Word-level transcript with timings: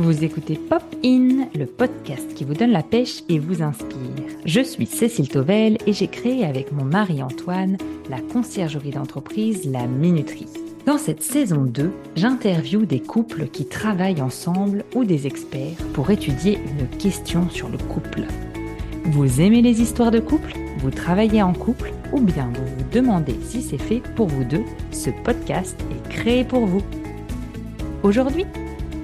Vous 0.00 0.24
écoutez 0.24 0.54
Pop 0.54 0.82
In, 1.04 1.46
le 1.54 1.66
podcast 1.66 2.32
qui 2.32 2.44
vous 2.44 2.54
donne 2.54 2.70
la 2.70 2.82
pêche 2.82 3.22
et 3.28 3.38
vous 3.38 3.60
inspire. 3.60 3.98
Je 4.46 4.62
suis 4.62 4.86
Cécile 4.86 5.28
Tovel 5.28 5.76
et 5.86 5.92
j'ai 5.92 6.08
créé 6.08 6.46
avec 6.46 6.72
mon 6.72 6.84
mari 6.84 7.22
Antoine 7.22 7.76
la 8.08 8.18
conciergerie 8.18 8.92
d'entreprise 8.92 9.70
La 9.70 9.86
Minuterie. 9.86 10.48
Dans 10.86 10.96
cette 10.96 11.22
saison 11.22 11.64
2, 11.64 11.92
j'interviewe 12.16 12.86
des 12.86 13.00
couples 13.00 13.48
qui 13.48 13.66
travaillent 13.66 14.22
ensemble 14.22 14.86
ou 14.94 15.04
des 15.04 15.26
experts 15.26 15.76
pour 15.92 16.10
étudier 16.10 16.54
une 16.54 16.88
question 16.96 17.50
sur 17.50 17.68
le 17.68 17.76
couple. 17.76 18.22
Vous 19.04 19.42
aimez 19.42 19.60
les 19.60 19.82
histoires 19.82 20.10
de 20.10 20.20
couple 20.20 20.54
Vous 20.78 20.90
travaillez 20.90 21.42
en 21.42 21.52
couple 21.52 21.92
Ou 22.14 22.20
bien 22.20 22.50
vous 22.54 22.64
vous 22.64 22.90
demandez 22.90 23.36
si 23.42 23.60
c'est 23.60 23.76
fait 23.76 24.00
pour 24.16 24.28
vous 24.28 24.44
deux 24.44 24.64
Ce 24.92 25.10
podcast 25.24 25.78
est 25.90 26.08
créé 26.08 26.42
pour 26.42 26.64
vous. 26.64 26.80
Aujourd'hui, 28.02 28.46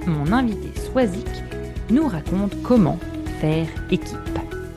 mon 0.07 0.31
invité 0.31 0.76
Swazik 0.91 1.27
nous 1.89 2.07
raconte 2.07 2.61
comment 2.63 2.97
faire 3.39 3.67
équipe. 3.91 4.17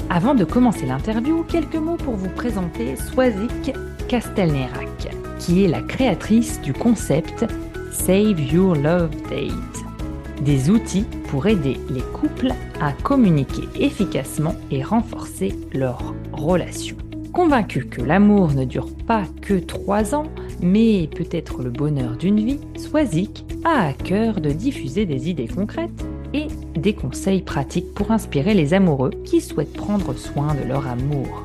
Avant 0.09 0.35
de 0.35 0.45
commencer 0.45 0.87
l'interview, 0.87 1.45
quelques 1.45 1.77
mots 1.77 1.97
pour 1.97 2.15
vous 2.15 2.29
présenter 2.29 2.97
Swazik 2.97 3.73
Castelnerac, 4.09 5.15
qui 5.39 5.65
est 5.65 5.69
la 5.69 5.83
créatrice 5.83 6.61
du 6.63 6.73
concept 6.73 7.47
Save 7.93 8.41
Your 8.41 8.75
Love 8.75 9.11
Date. 9.31 10.43
Des 10.43 10.71
outils 10.71 11.07
pour 11.29 11.47
aider 11.47 11.79
les 11.91 12.03
couples 12.13 12.53
à 12.81 12.93
communiquer 12.93 13.69
efficacement 13.79 14.57
et 14.71 14.83
renforcer 14.83 15.55
leur 15.73 16.15
relation. 16.33 16.97
Convaincu 17.33 17.87
que 17.87 18.03
l'amour 18.03 18.53
ne 18.55 18.65
dure 18.65 18.89
pas 19.07 19.23
que 19.41 19.55
trois 19.55 20.15
ans, 20.17 20.27
mais 20.61 21.09
peut-être 21.15 21.63
le 21.63 21.71
bonheur 21.71 22.17
d'une 22.17 22.45
vie, 22.45 22.59
Swazik 22.77 23.45
a 23.65 23.89
à 23.89 23.93
cœur 23.93 24.41
de 24.41 24.51
diffuser 24.51 25.07
des 25.07 25.31
idées 25.31 25.47
concrètes 25.47 26.05
et 26.35 26.49
des 26.75 26.93
conseils 26.93 27.43
pratiques 27.43 27.95
pour 27.95 28.11
inspirer 28.11 28.55
les 28.55 28.75
amoureux 28.75 29.13
qui 29.25 29.41
souhaitent 29.41 29.73
prendre 29.73 30.13
soin 30.15 30.55
de 30.55 30.67
leur 30.67 30.89
amour. 30.89 31.45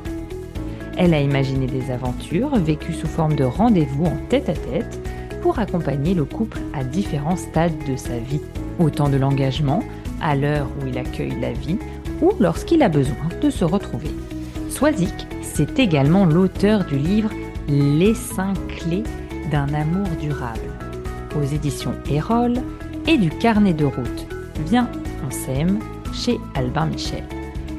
Elle 0.96 1.14
a 1.14 1.20
imaginé 1.20 1.66
des 1.66 1.92
aventures 1.92 2.56
vécues 2.56 2.94
sous 2.94 3.06
forme 3.06 3.36
de 3.36 3.44
rendez-vous 3.44 4.06
en 4.06 4.16
tête-à-tête 4.28 5.00
pour 5.40 5.60
accompagner 5.60 6.14
le 6.14 6.24
couple 6.24 6.58
à 6.74 6.82
différents 6.82 7.36
stades 7.36 7.78
de 7.88 7.96
sa 7.96 8.18
vie, 8.18 8.40
autant 8.80 9.08
de 9.08 9.16
l'engagement, 9.16 9.84
à 10.20 10.34
l'heure 10.34 10.68
où 10.80 10.86
il 10.88 10.98
accueille 10.98 11.38
la 11.40 11.52
vie 11.52 11.78
ou 12.22 12.32
lorsqu'il 12.40 12.82
a 12.82 12.88
besoin 12.88 13.28
de 13.40 13.50
se 13.50 13.64
retrouver. 13.64 14.10
Swazik, 14.76 15.26
c'est 15.40 15.78
également 15.78 16.26
l'auteur 16.26 16.84
du 16.84 16.98
livre 16.98 17.30
Les 17.66 18.12
5 18.12 18.54
clés 18.66 19.04
d'un 19.50 19.72
amour 19.72 20.06
durable 20.20 20.70
aux 21.34 21.44
éditions 21.44 21.94
Erol 22.10 22.56
et 23.06 23.16
du 23.16 23.30
carnet 23.30 23.72
de 23.72 23.86
route 23.86 24.26
Viens, 24.66 24.90
on 25.26 25.30
s'aime 25.30 25.78
chez 26.12 26.38
Albin 26.54 26.84
Michel. 26.84 27.24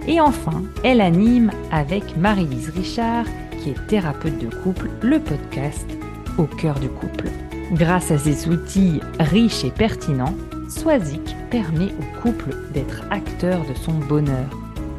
Et 0.08 0.20
enfin, 0.20 0.64
elle 0.84 1.02
anime 1.02 1.52
avec 1.72 2.18
Marie-Lise 2.18 2.72
Richard, 2.76 3.26
qui 3.62 3.70
est 3.70 3.88
thérapeute 3.88 4.40
de 4.40 4.50
couple, 4.64 4.90
le 5.04 5.20
podcast 5.20 5.88
Au 6.40 6.46
cœur 6.46 6.80
du 6.80 6.90
couple. 6.90 7.30
Grâce 7.74 8.10
à 8.10 8.18
ces 8.18 8.50
outils 8.50 9.02
riches 9.20 9.64
et 9.64 9.72
pertinents, 9.72 10.34
Swazik 10.68 11.36
permet 11.52 11.92
au 12.00 12.22
couple 12.24 12.56
d'être 12.74 13.04
acteur 13.12 13.62
de 13.70 13.76
son 13.76 13.94
bonheur, 13.94 14.50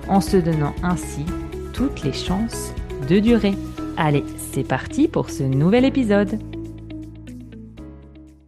en 0.07 0.21
se 0.21 0.37
donnant 0.37 0.77
ainsi 0.85 1.25
toutes 1.73 2.03
les 2.03 2.13
chances 2.13 2.73
de 3.09 3.19
durer. 3.19 3.55
Allez, 3.97 4.25
c'est 4.37 4.67
parti 4.67 5.09
pour 5.09 5.31
ce 5.31 5.43
nouvel 5.43 5.85
épisode. 5.85 6.39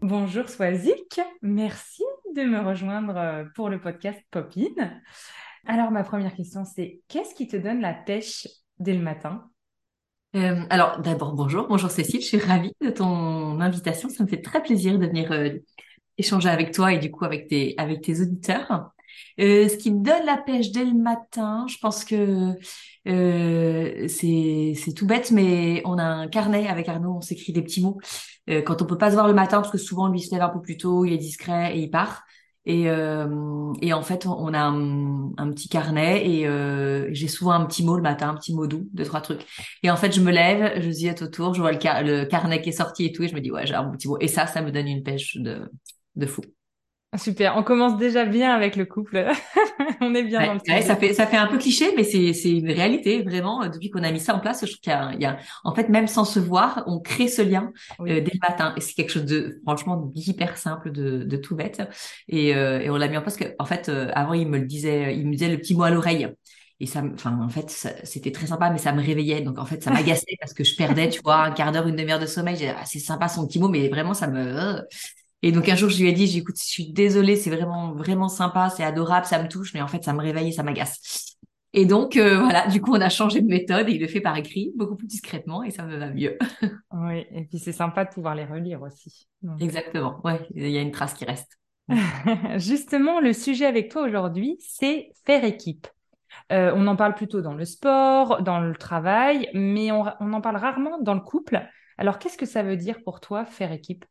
Bonjour 0.01 0.49
Swazik, 0.49 1.21
merci 1.43 2.03
de 2.35 2.43
me 2.43 2.61
rejoindre 2.61 3.17
euh, 3.17 3.45
pour 3.55 3.69
le 3.69 3.81
podcast 3.81 4.21
Popin. 4.31 5.01
Alors 5.67 5.91
ma 5.91 6.05
première 6.05 6.35
question 6.35 6.65
c'est 6.65 7.01
qu'est-ce 7.09 7.35
qui 7.35 7.47
te 7.47 7.57
donne 7.57 7.81
la 7.81 7.93
pêche 7.93 8.48
dès 8.79 8.95
le 8.95 9.03
matin? 9.03 9.51
Euh, 10.36 10.63
alors 10.70 11.01
d'abord 11.01 11.35
bonjour, 11.35 11.69
bonjour 11.69 11.91
Cécile, 11.91 12.23
je 12.23 12.27
suis 12.27 12.39
ravie 12.39 12.73
de 12.80 12.91
ton 12.91 13.61
invitation, 13.61 14.09
ça 14.09 14.25
me 14.25 14.29
fait 14.29 14.41
très 14.41 14.63
plaisir 14.63 14.98
de 14.98 15.07
venir 15.07 15.33
euh, 15.33 15.51
échanger 16.17 16.48
avec 16.48 16.73
toi 16.73 16.92
et 16.92 16.98
du 16.98 17.11
coup 17.11 17.25
avec 17.25 17.48
tes 17.48 17.75
avec 17.77 18.01
tes 18.01 18.20
auditeurs. 18.20 18.92
Ce 19.39 19.77
qui 19.77 19.92
me 19.92 20.03
donne 20.03 20.25
la 20.27 20.36
pêche 20.36 20.70
dès 20.73 20.85
le 20.85 20.95
matin, 20.95 21.67
je 21.69 21.77
pense 21.79 22.05
que 22.05 22.55
c'est 23.05 24.75
c'est 24.77 24.92
tout 24.95 25.07
bête, 25.07 25.31
mais 25.31 25.83
on 25.85 25.98
a 25.98 26.05
un 26.05 26.29
carnet 26.29 26.69
avec 26.69 26.89
Arnaud, 26.89 27.17
on 27.17 27.20
s'écrit 27.20 27.53
des 27.53 27.63
petits 27.63 27.83
mots 27.83 27.98
euh, 28.51 28.63
quand 28.63 28.83
on 28.83 28.86
peut 28.86 28.98
pas 28.98 29.11
se 29.11 29.14
voir 29.14 29.29
le 29.29 29.35
matin 29.35 29.61
parce 29.61 29.70
que 29.70 29.79
souvent 29.79 30.09
lui 30.09 30.20
se 30.20 30.33
lève 30.35 30.42
un 30.42 30.48
peu 30.48 30.61
plus 30.61 30.77
tôt, 30.77 31.05
il 31.05 31.13
est 31.13 31.19
discret 31.19 31.77
et 31.77 31.80
il 31.80 31.91
part. 31.91 32.23
Et, 32.67 32.91
euh, 32.91 33.73
et 33.80 33.92
en 33.95 34.03
fait, 34.03 34.27
on 34.27 34.53
a 34.53 34.61
un, 34.61 35.51
petit 35.53 35.69
carnet 35.69 36.29
et 36.29 36.47
euh, 36.47 37.09
j'ai 37.13 37.27
souvent 37.29 37.53
un 37.53 37.64
petit 37.64 37.85
mot 37.85 37.97
le 37.97 38.03
matin, 38.03 38.29
un 38.30 38.35
petit 38.35 38.55
mot 38.55 38.67
doux, 38.67 38.86
deux 38.92 39.05
trois 39.05 39.20
trucs. 39.23 39.47
Et 39.83 39.91
en 39.91 39.97
fait, 39.97 40.13
je 40.13 40.20
me 40.20 40.30
lève, 40.30 40.80
je 40.80 40.91
ziote 40.91 41.23
autour, 41.23 41.55
je 41.55 41.61
vois 41.61 41.73
le, 41.73 41.79
le 41.79 42.25
carnet 42.27 42.61
qui 42.61 42.69
est 42.69 42.73
sorti 42.73 43.07
et 43.07 43.13
tout, 43.13 43.23
et 43.23 43.29
je 43.29 43.35
me 43.35 43.41
dis 43.41 43.51
ouais, 43.51 43.67
j'ai 43.67 43.75
un 43.75 43.91
petit 43.91 44.09
mot. 44.09 44.19
Et 44.20 44.29
ça, 44.29 44.47
ça 44.47 44.63
me 44.63 44.70
donne 44.70 44.89
une 44.89 45.03
pêche 45.03 45.36
de 45.36 45.70
de 46.17 46.27
fou. 46.27 46.42
Super, 47.17 47.57
on 47.57 47.65
commence 47.65 47.97
déjà 47.97 48.25
bien 48.25 48.55
avec 48.55 48.77
le 48.77 48.85
couple. 48.85 49.27
on 50.01 50.15
est 50.15 50.23
bien 50.23 50.47
dans 50.47 50.55
le 50.55 50.61
ouais, 50.73 50.83
ça 50.83 50.95
fait 50.95 51.13
ça 51.13 51.27
fait 51.27 51.37
un 51.37 51.48
peu 51.48 51.59
cliché, 51.59 51.93
mais 51.97 52.05
c'est 52.05 52.33
c'est 52.33 52.53
une 52.53 52.71
réalité 52.71 53.23
vraiment. 53.23 53.67
Depuis 53.69 53.91
qu'on 53.91 54.05
a 54.05 54.13
mis 54.13 54.21
ça 54.21 54.33
en 54.33 54.39
place, 54.39 54.61
je 54.65 54.67
trouve 54.71 54.81
qu'il 54.81 54.93
y, 55.19 55.23
y, 55.23 55.27
a 55.27 55.37
en 55.65 55.75
fait 55.75 55.89
même 55.89 56.07
sans 56.07 56.25
se 56.25 56.39
voir, 56.39 56.85
on 56.87 57.01
crée 57.01 57.27
ce 57.27 57.43
lien 57.43 57.73
euh, 58.01 58.21
dès 58.21 58.31
le 58.33 58.39
matin 58.48 58.75
et 58.77 58.81
c'est 58.81 58.95
quelque 58.95 59.11
chose 59.11 59.25
de 59.25 59.61
franchement 59.65 60.13
hyper 60.15 60.57
simple, 60.57 60.93
de, 60.93 61.25
de 61.25 61.37
tout 61.37 61.57
bête. 61.57 61.83
Et, 62.29 62.55
euh, 62.55 62.79
et 62.79 62.91
on 62.91 62.97
l'a 62.97 63.09
mis 63.09 63.17
en 63.17 63.23
place 63.23 63.37
que 63.37 63.57
en 63.59 63.65
fait 63.65 63.89
euh, 63.89 64.09
avant 64.15 64.35
il 64.35 64.47
me 64.48 64.59
le 64.59 64.67
disait, 64.67 65.17
il 65.17 65.27
me 65.27 65.33
disait 65.33 65.48
le 65.48 65.59
petit 65.59 65.75
mot 65.75 65.83
à 65.83 65.91
l'oreille. 65.91 66.29
Et 66.83 66.87
ça, 66.87 67.03
enfin, 67.13 67.39
en 67.42 67.48
fait, 67.51 67.69
c'était 68.05 68.33
très 68.33 68.47
sympa, 68.47 68.71
mais 68.71 68.79
ça 68.79 68.92
me 68.92 69.03
réveillait. 69.03 69.42
Donc, 69.42 69.59
en 69.59 69.67
fait, 69.67 69.83
ça 69.83 69.91
m'agaçait 69.91 70.39
parce 70.41 70.55
que 70.55 70.65
je 70.65 70.75
perdais, 70.77 71.11
tu 71.11 71.21
vois, 71.23 71.42
un 71.45 71.51
quart 71.51 71.73
d'heure, 71.73 71.87
une 71.87 71.97
demi-heure 71.97 72.19
de 72.19 72.25
sommeil. 72.25 72.57
J'ai, 72.57 72.71
ah, 72.71 72.87
c'est 72.87 72.98
sympa 72.98 73.29
son 73.29 73.47
petit 73.47 73.59
mot, 73.59 73.69
mais 73.69 73.91
vraiment, 73.91 74.15
ça 74.15 74.29
me, 74.29 74.81
et 75.42 75.52
donc 75.52 75.68
un 75.68 75.77
jour, 75.77 75.89
je 75.90 76.02
lui 76.02 76.08
ai 76.08 76.12
dit, 76.12 76.27
j'écoute, 76.27 76.56
je 76.58 76.64
suis 76.68 76.92
désolée, 76.92 77.36
c'est 77.36 77.51
vraiment 77.51 77.92
vraiment 77.95 78.28
sympa, 78.28 78.70
c'est 78.70 78.84
adorable, 78.84 79.27
ça 79.27 79.42
me 79.42 79.48
touche, 79.48 79.73
mais 79.74 79.80
en 79.83 79.89
fait, 79.89 80.05
ça 80.05 80.12
me 80.12 80.20
réveille 80.20 80.48
et 80.48 80.52
ça 80.52 80.62
m'agace. 80.62 81.36
Et 81.73 81.86
donc 81.86 82.17
euh, 82.17 82.39
voilà, 82.40 82.67
du 82.67 82.80
coup, 82.80 82.92
on 82.95 83.01
a 83.01 83.08
changé 83.08 83.40
de 83.40 83.46
méthode 83.46 83.89
et 83.89 83.92
il 83.92 84.00
le 84.00 84.08
fait 84.08 84.20
par 84.20 84.36
écrit, 84.36 84.73
beaucoup 84.77 84.96
plus 84.96 85.06
discrètement, 85.06 85.62
et 85.62 85.70
ça 85.70 85.84
me 85.84 85.96
va 85.96 86.11
mieux. 86.11 86.36
oui, 86.92 87.27
et 87.30 87.45
puis 87.45 87.58
c'est 87.58 87.73
sympa 87.73 88.05
de 88.05 88.11
pouvoir 88.11 88.34
les 88.34 88.45
relire 88.45 88.83
aussi. 88.83 89.29
Exactement, 89.61 90.20
ouais, 90.24 90.46
il 90.55 90.68
y 90.70 90.79
a 90.79 90.83
une 90.83 90.90
trace 90.90 91.14
qui 91.14 91.24
reste. 91.24 91.58
Justement, 92.58 93.20
le 93.20 93.33
sujet 93.33 93.67
avec 93.67 93.90
toi 93.90 94.02
aujourd'hui, 94.02 94.56
c'est 94.61 95.11
faire 95.24 95.45
équipe. 95.45 95.86
Euh, 96.52 96.73
on 96.74 96.86
en 96.86 96.96
parle 96.96 97.14
plutôt 97.14 97.40
dans 97.42 97.55
le 97.55 97.64
sport, 97.64 98.42
dans 98.42 98.61
le 98.61 98.74
travail, 98.74 99.48
mais 99.55 99.92
on, 99.92 100.05
on 100.20 100.33
en 100.33 100.40
parle 100.40 100.56
rarement 100.56 101.00
dans 101.00 101.14
le 101.14 101.20
couple. 101.20 101.61
Alors, 101.98 102.18
qu'est-ce 102.18 102.39
que 102.39 102.46
ça 102.46 102.62
veut 102.62 102.77
dire 102.77 103.02
pour 103.05 103.20
toi 103.20 103.45
faire 103.45 103.73
équipe? 103.73 104.05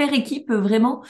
Faire 0.00 0.14
équipe 0.14 0.50
vraiment 0.50 1.02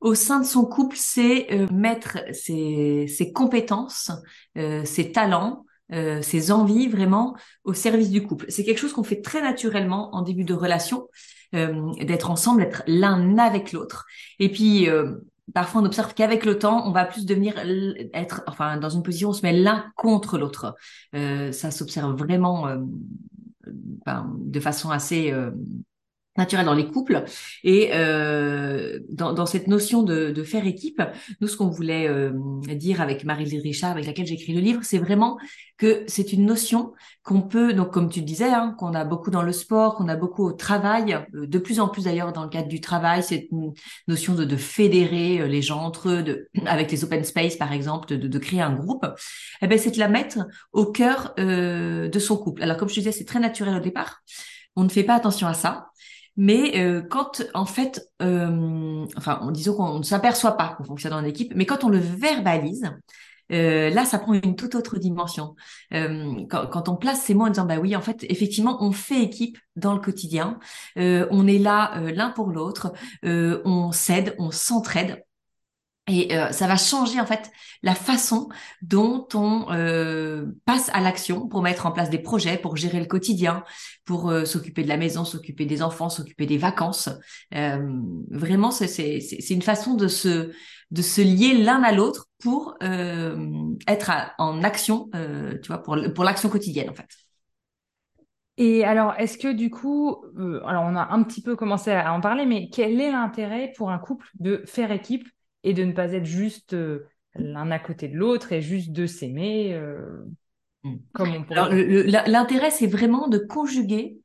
au 0.00 0.14
sein 0.14 0.40
de 0.40 0.46
son 0.46 0.64
couple, 0.64 0.96
c'est 0.98 1.52
euh, 1.52 1.66
mettre 1.72 2.18
ses, 2.32 3.32
compétences, 3.34 4.10
euh, 4.56 4.84
ses 4.84 5.12
talents, 5.12 5.66
euh, 5.92 6.22
ses 6.22 6.50
envies 6.50 6.88
vraiment 6.88 7.36
au 7.64 7.74
service 7.74 8.10
du 8.10 8.22
couple. 8.22 8.46
C'est 8.48 8.64
quelque 8.64 8.78
chose 8.78 8.92
qu'on 8.92 9.02
fait 9.02 9.20
très 9.20 9.42
naturellement 9.42 10.14
en 10.14 10.22
début 10.22 10.44
de 10.44 10.54
relation, 10.54 11.08
d'être 11.52 12.30
ensemble, 12.30 12.62
être 12.62 12.82
l'un 12.86 13.38
avec 13.38 13.72
l'autre. 13.72 14.04
Et 14.38 14.52
puis 14.52 14.86
parfois 15.54 15.80
on 15.80 15.86
observe 15.86 16.12
qu'avec 16.12 16.44
le 16.44 16.58
temps, 16.58 16.86
on 16.86 16.92
va 16.92 17.06
plus 17.06 17.24
devenir 17.24 17.54
être, 18.12 18.42
enfin 18.46 18.76
dans 18.76 18.90
une 18.90 19.02
position, 19.02 19.30
on 19.30 19.32
se 19.32 19.40
met 19.40 19.54
l'un 19.54 19.86
contre 19.96 20.36
l'autre. 20.36 20.76
ça 21.14 21.70
s'observe 21.70 22.14
vraiment 22.18 22.66
ben, 23.64 24.30
de 24.36 24.60
façon 24.60 24.90
assez 24.90 25.32
naturel 26.38 26.64
dans 26.64 26.74
les 26.74 26.86
couples. 26.86 27.24
Et 27.64 27.90
euh, 27.92 29.00
dans, 29.10 29.32
dans, 29.32 29.46
cette 29.46 29.66
notion 29.66 30.02
de, 30.02 30.30
de, 30.30 30.42
faire 30.42 30.66
équipe, 30.66 31.02
nous, 31.40 31.48
ce 31.48 31.56
qu'on 31.56 31.68
voulait 31.68 32.08
euh, 32.08 32.32
dire 32.74 33.00
avec 33.00 33.24
Marie-Lise 33.24 33.62
Richard, 33.62 33.90
avec 33.92 34.06
laquelle 34.06 34.26
j'ai 34.26 34.34
écrit 34.34 34.54
le 34.54 34.60
livre, 34.60 34.80
c'est 34.82 34.98
vraiment 34.98 35.38
que 35.78 36.02
c'est 36.08 36.32
une 36.32 36.44
notion 36.44 36.92
qu'on 37.22 37.40
peut, 37.42 37.72
donc 37.72 37.92
comme 37.92 38.08
tu 38.08 38.20
disais, 38.20 38.50
hein, 38.50 38.74
qu'on 38.76 38.94
a 38.94 39.04
beaucoup 39.04 39.30
dans 39.30 39.42
le 39.42 39.52
sport, 39.52 39.94
qu'on 39.94 40.08
a 40.08 40.16
beaucoup 40.16 40.44
au 40.44 40.52
travail, 40.52 41.14
euh, 41.34 41.46
de 41.46 41.58
plus 41.58 41.78
en 41.78 41.88
plus 41.88 42.04
d'ailleurs 42.04 42.32
dans 42.32 42.42
le 42.42 42.48
cadre 42.48 42.68
du 42.68 42.80
travail, 42.80 43.22
cette 43.22 43.48
notion 44.08 44.34
de, 44.34 44.44
de 44.44 44.56
fédérer 44.56 45.40
euh, 45.40 45.46
les 45.46 45.62
gens 45.62 45.80
entre 45.80 46.08
eux, 46.08 46.22
de, 46.22 46.48
avec 46.66 46.90
les 46.90 47.04
open 47.04 47.22
space 47.24 47.56
par 47.56 47.72
exemple, 47.72 48.08
de, 48.08 48.26
de 48.26 48.38
créer 48.38 48.60
un 48.60 48.74
groupe, 48.74 49.06
eh 49.62 49.66
ben, 49.66 49.78
c'est 49.78 49.92
de 49.92 49.98
la 49.98 50.08
mettre 50.08 50.38
au 50.72 50.86
cœur 50.86 51.32
euh, 51.38 52.08
de 52.08 52.18
son 52.18 52.36
couple. 52.36 52.62
Alors 52.62 52.76
comme 52.76 52.88
je 52.88 52.94
disais, 52.94 53.12
c'est 53.12 53.24
très 53.24 53.40
naturel 53.40 53.76
au 53.76 53.80
départ. 53.80 54.22
On 54.74 54.84
ne 54.84 54.88
fait 54.88 55.04
pas 55.04 55.14
attention 55.14 55.46
à 55.46 55.54
ça. 55.54 55.88
Mais 56.38 56.80
euh, 56.80 57.02
quand, 57.02 57.42
en 57.52 57.66
fait, 57.66 58.08
euh, 58.22 59.04
enfin, 59.16 59.50
disons 59.50 59.74
qu'on 59.74 59.98
ne 59.98 60.04
s'aperçoit 60.04 60.56
pas 60.56 60.68
qu'on 60.68 60.84
fonctionne 60.84 61.12
en 61.12 61.24
équipe, 61.24 61.52
mais 61.56 61.66
quand 61.66 61.82
on 61.82 61.88
le 61.88 61.98
verbalise, 61.98 62.92
euh, 63.50 63.90
là, 63.90 64.04
ça 64.04 64.20
prend 64.20 64.34
une 64.34 64.54
toute 64.54 64.76
autre 64.76 64.98
dimension. 64.98 65.56
Euh, 65.94 66.46
quand, 66.48 66.88
on 66.88 66.94
place 66.94 67.22
ces 67.22 67.34
mots 67.34 67.46
en 67.46 67.50
disant, 67.50 67.66
bah 67.66 67.78
oui, 67.80 67.96
en 67.96 68.00
fait, 68.00 68.24
effectivement, 68.28 68.78
on 68.84 68.92
fait 68.92 69.20
équipe 69.20 69.58
dans 69.74 69.94
le 69.94 70.00
quotidien. 70.00 70.60
On 70.96 71.46
est 71.48 71.58
là 71.58 72.00
l'un 72.14 72.30
pour 72.30 72.50
l'autre. 72.50 72.92
on 73.24 73.90
s'aide, 73.90 74.36
on 74.38 74.52
s'entraide. 74.52 75.24
Et 76.08 76.34
euh, 76.34 76.50
ça 76.52 76.66
va 76.66 76.76
changer 76.76 77.20
en 77.20 77.26
fait 77.26 77.50
la 77.82 77.94
façon 77.94 78.48
dont 78.80 79.28
on 79.34 79.70
euh, 79.70 80.46
passe 80.64 80.90
à 80.94 81.00
l'action 81.00 81.46
pour 81.46 81.62
mettre 81.62 81.84
en 81.84 81.92
place 81.92 82.08
des 82.08 82.18
projets, 82.18 82.56
pour 82.56 82.76
gérer 82.76 82.98
le 82.98 83.06
quotidien, 83.06 83.62
pour 84.06 84.30
euh, 84.30 84.46
s'occuper 84.46 84.82
de 84.82 84.88
la 84.88 84.96
maison, 84.96 85.24
s'occuper 85.26 85.66
des 85.66 85.82
enfants, 85.82 86.08
s'occuper 86.08 86.46
des 86.46 86.58
vacances. 86.58 87.10
vraiment, 87.52 88.70
c'est 88.70 89.50
une 89.50 89.62
façon 89.62 89.94
de 89.94 90.08
se 90.08 90.50
de 90.90 91.02
se 91.02 91.20
lier 91.20 91.52
l'un 91.52 91.82
à 91.82 91.92
l'autre 91.92 92.28
pour 92.38 92.78
être 92.80 94.10
en 94.38 94.62
action, 94.64 95.10
tu 95.62 95.68
vois, 95.68 95.82
pour 95.82 95.98
pour 96.14 96.24
l'action 96.24 96.48
quotidienne 96.48 96.88
en 96.88 96.94
fait. 96.94 97.08
Et 98.56 98.84
alors, 98.84 99.14
est-ce 99.18 99.38
que 99.38 99.52
du 99.52 99.70
coup, 99.70 100.24
alors 100.64 100.84
on 100.84 100.96
a 100.96 101.12
un 101.12 101.22
petit 101.22 101.42
peu 101.42 101.54
commencé 101.54 101.92
à 101.92 102.12
en 102.12 102.20
parler, 102.20 102.46
mais 102.46 102.70
quel 102.70 103.00
est 103.00 103.12
l'intérêt 103.12 103.72
pour 103.76 103.90
un 103.90 103.98
couple 103.98 104.26
de 104.40 104.62
faire 104.66 104.90
équipe 104.90 105.28
et 105.64 105.74
de 105.74 105.84
ne 105.84 105.92
pas 105.92 106.12
être 106.12 106.24
juste 106.24 106.74
euh, 106.74 107.06
l'un 107.34 107.70
à 107.70 107.78
côté 107.78 108.08
de 108.08 108.16
l'autre 108.16 108.52
et 108.52 108.62
juste 108.62 108.92
de 108.92 109.06
s'aimer 109.06 109.74
euh, 109.74 110.24
mm. 110.84 110.96
comme 111.12 111.32
on 111.32 111.44
pourrait. 111.44 112.04
L'intérêt, 112.26 112.70
c'est 112.70 112.86
vraiment 112.86 113.28
de 113.28 113.38
conjuguer 113.38 114.18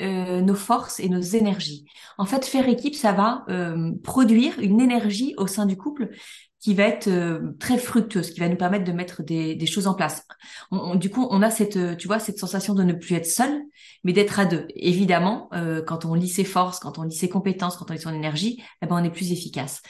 euh, 0.00 0.40
nos 0.40 0.54
forces 0.54 1.00
et 1.00 1.08
nos 1.08 1.20
énergies. 1.20 1.84
En 2.18 2.24
fait, 2.24 2.44
faire 2.44 2.68
équipe, 2.68 2.94
ça 2.94 3.12
va 3.12 3.44
produire 4.02 4.58
une 4.58 4.80
énergie 4.80 5.34
au 5.36 5.46
sein 5.46 5.66
du 5.66 5.76
couple 5.76 6.10
qui 6.60 6.74
va 6.74 6.84
être 6.84 7.10
très 7.58 7.76
fructueuse, 7.76 8.30
qui 8.30 8.38
va 8.38 8.48
nous 8.48 8.56
permettre 8.56 8.84
de 8.84 8.92
mettre 8.92 9.24
des, 9.24 9.56
des 9.56 9.66
choses 9.66 9.88
en 9.88 9.94
place. 9.94 10.24
du 10.94 11.10
coup, 11.10 11.26
on 11.30 11.42
a 11.42 11.50
cette, 11.50 11.96
tu 11.96 12.06
vois, 12.06 12.20
cette 12.20 12.38
sensation 12.38 12.74
de 12.74 12.84
ne 12.84 12.92
plus 12.92 13.16
être 13.16 13.26
seul, 13.26 13.62
mais 14.04 14.12
d'être 14.12 14.38
à 14.38 14.44
deux. 14.44 14.66
Évidemment, 14.76 15.50
quand 15.86 16.04
on 16.04 16.14
lit 16.14 16.28
ses 16.28 16.44
forces, 16.44 16.78
quand 16.78 16.98
on 16.98 17.02
lit 17.02 17.16
ses 17.16 17.28
compétences, 17.28 17.76
quand 17.76 17.90
on 17.90 17.94
lit 17.94 18.00
son 18.00 18.14
énergie, 18.14 18.62
eh 18.80 18.86
ben, 18.86 18.96
on 18.96 19.04
est 19.04 19.10
plus 19.10 19.32
efficace. 19.32 19.82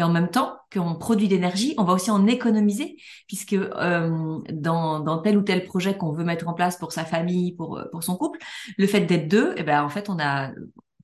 Et 0.00 0.02
en 0.02 0.08
même 0.08 0.30
temps 0.30 0.56
qu'on 0.72 0.94
produit 0.94 1.28
d'énergie, 1.28 1.74
on 1.76 1.84
va 1.84 1.92
aussi 1.92 2.10
en 2.10 2.26
économiser, 2.26 2.96
puisque 3.26 3.52
euh, 3.52 4.38
dans, 4.50 5.00
dans 5.00 5.18
tel 5.18 5.36
ou 5.36 5.42
tel 5.42 5.62
projet 5.64 5.94
qu'on 5.94 6.10
veut 6.12 6.24
mettre 6.24 6.48
en 6.48 6.54
place 6.54 6.78
pour 6.78 6.90
sa 6.90 7.04
famille, 7.04 7.54
pour, 7.54 7.76
euh, 7.76 7.84
pour 7.92 8.02
son 8.02 8.16
couple, 8.16 8.38
le 8.78 8.86
fait 8.86 9.02
d'être 9.02 9.28
deux, 9.28 9.52
eh 9.58 9.62
ben, 9.62 9.84
en 9.84 9.90
fait, 9.90 10.08
on 10.08 10.18
a 10.18 10.52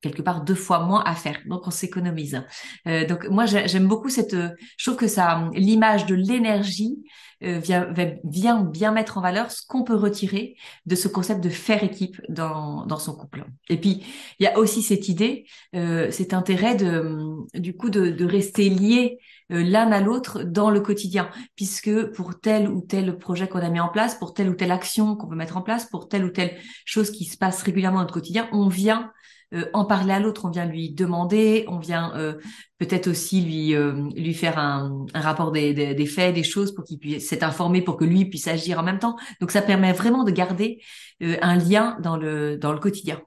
quelque 0.00 0.22
part 0.22 0.44
deux 0.44 0.54
fois 0.54 0.78
moins 0.78 1.04
à 1.04 1.14
faire. 1.14 1.38
Donc 1.44 1.66
on 1.66 1.70
s'économise. 1.70 2.42
Euh, 2.86 3.06
donc 3.06 3.28
moi 3.28 3.44
j'aime 3.44 3.86
beaucoup 3.86 4.08
cette. 4.08 4.34
Je 4.34 4.84
trouve 4.84 4.96
que 4.98 5.08
ça, 5.08 5.50
l'image 5.52 6.06
de 6.06 6.14
l'énergie 6.14 6.96
euh, 7.42 7.58
vient, 7.58 7.92
vient 8.24 8.62
bien 8.62 8.92
mettre 8.92 9.18
en 9.18 9.20
valeur 9.20 9.50
ce 9.50 9.66
qu'on 9.66 9.84
peut 9.84 9.94
retirer 9.94 10.56
de 10.86 10.94
ce 10.94 11.08
concept 11.08 11.42
de 11.42 11.50
faire 11.50 11.84
équipe 11.84 12.20
dans, 12.28 12.86
dans 12.86 12.98
son 12.98 13.14
couple. 13.14 13.44
Et 13.68 13.76
puis 13.76 14.02
il 14.38 14.44
y 14.44 14.46
a 14.46 14.58
aussi 14.58 14.82
cette 14.82 15.08
idée, 15.08 15.46
euh, 15.74 16.10
cet 16.10 16.32
intérêt 16.32 16.74
de 16.76 17.18
du 17.54 17.76
coup 17.76 17.90
de, 17.90 18.08
de 18.10 18.24
rester 18.24 18.70
liés 18.70 19.18
euh, 19.52 19.62
l'un 19.62 19.92
à 19.92 20.00
l'autre 20.00 20.42
dans 20.42 20.70
le 20.70 20.80
quotidien, 20.80 21.30
puisque 21.54 22.12
pour 22.12 22.40
tel 22.40 22.68
ou 22.68 22.80
tel 22.80 23.16
projet 23.18 23.48
qu'on 23.48 23.60
a 23.60 23.68
mis 23.68 23.80
en 23.80 23.88
place, 23.88 24.16
pour 24.16 24.34
telle 24.34 24.48
ou 24.48 24.54
telle 24.54 24.72
action 24.72 25.14
qu'on 25.14 25.28
veut 25.28 25.36
mettre 25.36 25.56
en 25.56 25.62
place, 25.62 25.86
pour 25.86 26.08
telle 26.08 26.24
ou 26.24 26.30
telle 26.30 26.56
chose 26.84 27.10
qui 27.10 27.24
se 27.26 27.36
passe 27.36 27.62
régulièrement 27.62 27.98
dans 27.98 28.04
notre 28.04 28.14
quotidien, 28.14 28.48
on 28.52 28.68
vient 28.68 29.12
euh, 29.54 29.64
en 29.72 29.84
parler 29.84 30.12
à 30.12 30.20
l'autre, 30.20 30.44
on 30.44 30.50
vient 30.50 30.64
lui 30.64 30.90
demander, 30.90 31.64
on 31.68 31.78
vient 31.78 32.12
euh, 32.16 32.34
peut-être 32.78 33.06
aussi 33.08 33.40
lui 33.40 33.74
euh, 33.74 33.92
lui 34.16 34.34
faire 34.34 34.58
un, 34.58 35.06
rapport 35.14 35.52
des, 35.52 35.72
des, 35.72 35.94
des, 35.94 36.06
faits, 36.06 36.34
des 36.34 36.42
choses 36.42 36.74
pour 36.74 36.84
qu'il 36.84 36.98
puisse 36.98 37.28
s'être 37.28 37.44
informé, 37.44 37.82
pour 37.82 37.96
que 37.96 38.04
lui 38.04 38.24
puisse 38.24 38.48
agir 38.48 38.78
en 38.78 38.82
même 38.82 38.98
temps. 38.98 39.16
Donc 39.40 39.52
ça 39.52 39.62
permet 39.62 39.92
vraiment 39.92 40.24
de 40.24 40.30
garder 40.32 40.80
un 41.20 41.56
lien 41.56 41.96
dans 42.02 42.16
le 42.16 42.56
dans 42.58 42.72
le 42.72 42.78
quotidien. 42.78 43.20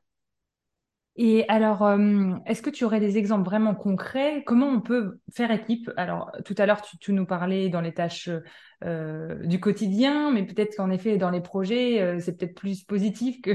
Et 1.21 1.43
alors, 1.49 1.85
est-ce 2.45 2.61
que 2.61 2.69
tu 2.69 2.85
aurais 2.85 3.01
des 3.01 3.17
exemples 3.17 3.43
vraiment 3.43 3.75
concrets? 3.75 4.41
Comment 4.45 4.67
on 4.67 4.79
peut 4.79 5.19
faire 5.33 5.51
équipe? 5.51 5.91
Alors, 5.97 6.31
tout 6.45 6.55
à 6.57 6.65
l'heure, 6.65 6.81
tu, 6.81 6.97
tu, 6.97 7.11
nous 7.11 7.25
parlais 7.25 7.67
dans 7.67 7.81
les 7.81 7.93
tâches 7.93 8.29
euh, 8.85 9.35
du 9.45 9.59
quotidien, 9.59 10.31
mais 10.31 10.45
peut-être 10.45 10.77
qu'en 10.77 10.89
effet, 10.89 11.17
dans 11.17 11.29
les 11.29 11.41
projets, 11.41 12.01
euh, 12.01 12.19
c'est 12.21 12.37
peut-être 12.37 12.55
plus 12.55 12.85
positif 12.85 13.41
que, 13.41 13.51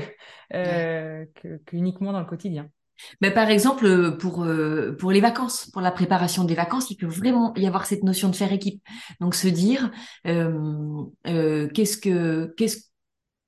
euh, 0.52 1.24
que, 1.36 1.58
uniquement 1.72 2.12
dans 2.12 2.20
le 2.20 2.26
quotidien. 2.26 2.68
Mais 3.22 3.30
par 3.30 3.48
exemple, 3.48 4.18
pour 4.18 4.46
pour 4.98 5.10
les 5.10 5.20
vacances, 5.20 5.70
pour 5.72 5.80
la 5.80 5.90
préparation 5.90 6.44
des 6.44 6.54
vacances, 6.54 6.90
il 6.90 6.96
peut 6.96 7.06
vraiment 7.06 7.54
y 7.56 7.66
avoir 7.66 7.86
cette 7.86 8.04
notion 8.04 8.28
de 8.28 8.36
faire 8.36 8.52
équipe. 8.52 8.82
Donc 9.18 9.34
se 9.34 9.48
dire 9.48 9.90
qu'est-ce 10.24 11.96
que 11.96 12.54
qu'est-ce 12.56 12.93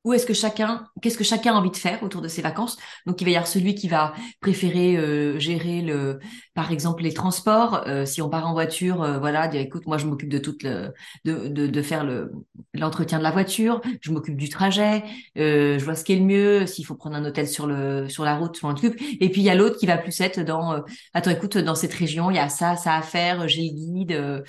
où 0.06 0.12
est-ce 0.12 0.24
que 0.24 0.34
chacun, 0.34 0.86
qu'est-ce 1.02 1.18
que 1.18 1.24
chacun 1.24 1.54
a 1.54 1.58
envie 1.58 1.72
de 1.72 1.76
faire 1.76 2.00
autour 2.04 2.22
de 2.22 2.28
ses 2.28 2.40
vacances. 2.40 2.76
Donc 3.06 3.20
il 3.20 3.24
va 3.24 3.30
y 3.32 3.34
avoir 3.34 3.48
celui 3.48 3.74
qui 3.74 3.88
va 3.88 4.14
préférer 4.40 4.96
euh, 4.96 5.36
gérer 5.40 5.82
le, 5.82 6.20
par 6.54 6.70
exemple 6.70 7.02
les 7.02 7.12
transports. 7.12 7.82
Euh, 7.88 8.06
si 8.06 8.22
on 8.22 8.28
part 8.28 8.46
en 8.46 8.52
voiture, 8.52 9.02
euh, 9.02 9.18
voilà, 9.18 9.48
dire 9.48 9.60
écoute, 9.60 9.84
moi 9.86 9.98
je 9.98 10.06
m'occupe 10.06 10.28
de 10.28 10.38
toute 10.38 10.62
le, 10.62 10.94
de, 11.24 11.48
de, 11.48 11.66
de 11.66 11.82
faire 11.82 12.04
le 12.04 12.30
l'entretien 12.72 13.18
de 13.18 13.24
la 13.24 13.32
voiture, 13.32 13.80
je 14.00 14.12
m'occupe 14.12 14.36
du 14.36 14.48
trajet, 14.48 15.02
je 15.34 15.84
vois 15.84 15.96
ce 15.96 16.04
qui 16.04 16.12
est 16.12 16.18
le 16.18 16.24
mieux. 16.24 16.66
S'il 16.66 16.86
faut 16.86 16.94
prendre 16.94 17.16
un 17.16 17.24
hôtel 17.24 17.48
sur 17.48 17.66
le 17.66 18.08
sur 18.08 18.22
la 18.22 18.36
route, 18.36 18.56
je 18.60 18.64
m'en 18.64 18.74
occupe. 18.74 18.94
Et 19.20 19.28
puis 19.28 19.40
il 19.40 19.44
y 19.44 19.50
a 19.50 19.56
l'autre 19.56 19.76
qui 19.76 19.86
va 19.86 19.98
plus 19.98 20.20
être 20.20 20.40
dans, 20.40 20.84
attends, 21.14 21.32
écoute, 21.32 21.58
dans 21.58 21.74
cette 21.74 21.94
région, 21.94 22.30
il 22.30 22.36
y 22.36 22.38
a 22.38 22.48
ça, 22.48 22.76
ça 22.76 22.94
à 22.94 23.02
faire, 23.02 23.48
j'ai 23.48 23.62
le 23.62 23.74
guide, 23.74 24.44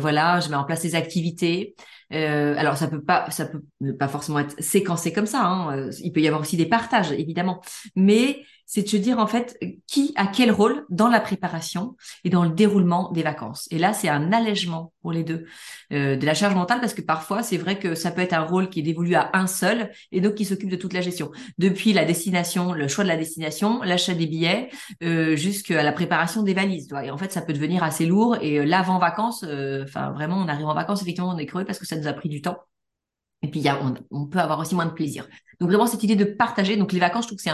voilà, 0.00 0.40
je 0.40 0.48
mets 0.48 0.56
en 0.56 0.64
place 0.64 0.82
des 0.82 0.96
activités. 0.96 1.76
Euh, 2.12 2.54
alors 2.56 2.76
ça 2.76 2.86
peut 2.88 3.02
pas, 3.02 3.28
ça 3.30 3.46
peut 3.46 3.62
pas 3.98 4.08
forcément 4.08 4.38
être 4.38 4.54
séquencé 4.62 5.12
comme 5.12 5.26
ça. 5.26 5.42
Hein. 5.42 5.76
Euh, 5.76 5.92
il 6.02 6.12
peut 6.12 6.20
y 6.20 6.26
avoir 6.28 6.40
aussi 6.40 6.56
des 6.56 6.66
partages 6.66 7.12
évidemment, 7.12 7.60
mais 7.96 8.42
c'est 8.66 8.82
de 8.82 8.88
se 8.88 8.96
dire 8.96 9.18
en 9.18 9.26
fait 9.26 9.58
qui 9.86 10.12
a 10.16 10.26
quel 10.26 10.50
rôle 10.50 10.84
dans 10.90 11.08
la 11.08 11.20
préparation 11.20 11.96
et 12.24 12.30
dans 12.30 12.44
le 12.44 12.50
déroulement 12.50 13.10
des 13.12 13.22
vacances. 13.22 13.68
Et 13.70 13.78
là, 13.78 13.92
c'est 13.92 14.08
un 14.08 14.32
allègement 14.32 14.92
pour 15.02 15.12
les 15.12 15.24
deux 15.24 15.46
euh, 15.92 16.16
de 16.16 16.26
la 16.26 16.34
charge 16.34 16.54
mentale 16.54 16.80
parce 16.80 16.94
que 16.94 17.02
parfois, 17.02 17.42
c'est 17.42 17.56
vrai 17.56 17.78
que 17.78 17.94
ça 17.94 18.10
peut 18.10 18.20
être 18.20 18.32
un 18.32 18.42
rôle 18.42 18.68
qui 18.68 18.80
est 18.80 18.82
dévolu 18.82 19.14
à 19.14 19.30
un 19.34 19.46
seul 19.46 19.90
et 20.12 20.20
donc 20.20 20.34
qui 20.34 20.44
s'occupe 20.44 20.68
de 20.68 20.76
toute 20.76 20.92
la 20.92 21.00
gestion, 21.00 21.30
depuis 21.58 21.92
la 21.92 22.04
destination, 22.04 22.72
le 22.72 22.88
choix 22.88 23.04
de 23.04 23.08
la 23.08 23.16
destination, 23.16 23.82
l'achat 23.82 24.14
des 24.14 24.26
billets, 24.26 24.70
euh, 25.02 25.36
jusqu'à 25.36 25.82
la 25.82 25.92
préparation 25.92 26.42
des 26.42 26.54
valises. 26.54 26.88
Et 27.04 27.10
en 27.10 27.18
fait, 27.18 27.32
ça 27.32 27.42
peut 27.42 27.52
devenir 27.52 27.82
assez 27.82 28.06
lourd 28.06 28.36
et 28.40 28.58
euh, 28.58 28.64
l'avant 28.64 28.98
vacances, 28.98 29.44
euh, 29.46 29.84
enfin 29.84 30.10
vraiment, 30.10 30.36
on 30.36 30.48
arrive 30.48 30.66
en 30.66 30.74
vacances, 30.74 31.02
effectivement, 31.02 31.30
on 31.30 31.38
est 31.38 31.46
crevé 31.46 31.64
parce 31.64 31.78
que 31.78 31.86
ça 31.86 31.96
nous 31.96 32.06
a 32.08 32.12
pris 32.12 32.28
du 32.28 32.42
temps. 32.42 32.58
Et 33.42 33.48
puis, 33.50 33.60
y 33.60 33.68
a, 33.68 33.78
on, 34.10 34.26
peut 34.26 34.38
avoir 34.38 34.58
aussi 34.58 34.74
moins 34.74 34.86
de 34.86 34.92
plaisir. 34.92 35.28
Donc, 35.60 35.68
vraiment, 35.68 35.86
cette 35.86 36.02
idée 36.02 36.16
de 36.16 36.24
partager. 36.24 36.76
Donc, 36.76 36.92
les 36.92 36.98
vacances, 36.98 37.24
je 37.24 37.28
trouve 37.28 37.36
que 37.36 37.42
c'est 37.42 37.50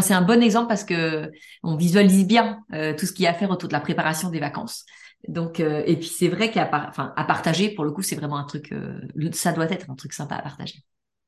C'est 0.00 0.14
un 0.14 0.22
bon 0.22 0.42
exemple 0.42 0.68
parce 0.68 0.84
que 0.84 1.30
on 1.62 1.76
visualise 1.76 2.26
bien 2.26 2.60
euh, 2.72 2.94
tout 2.94 3.06
ce 3.06 3.12
qu'il 3.12 3.24
y 3.24 3.26
a 3.26 3.30
à 3.30 3.34
faire 3.34 3.50
autour 3.50 3.68
de 3.68 3.72
la 3.72 3.80
préparation 3.80 4.30
des 4.30 4.40
vacances. 4.40 4.84
Donc, 5.26 5.60
euh, 5.60 5.82
et 5.86 5.96
puis 5.96 6.08
c'est 6.08 6.28
vrai 6.28 6.50
qu'à 6.50 6.64
à 6.64 7.24
partager, 7.24 7.70
pour 7.70 7.84
le 7.84 7.90
coup, 7.90 8.02
c'est 8.02 8.14
vraiment 8.14 8.36
un 8.36 8.44
truc, 8.44 8.72
euh, 8.72 9.00
ça 9.32 9.52
doit 9.52 9.70
être 9.70 9.90
un 9.90 9.94
truc 9.94 10.12
sympa 10.12 10.36
à 10.36 10.42
partager. 10.42 10.78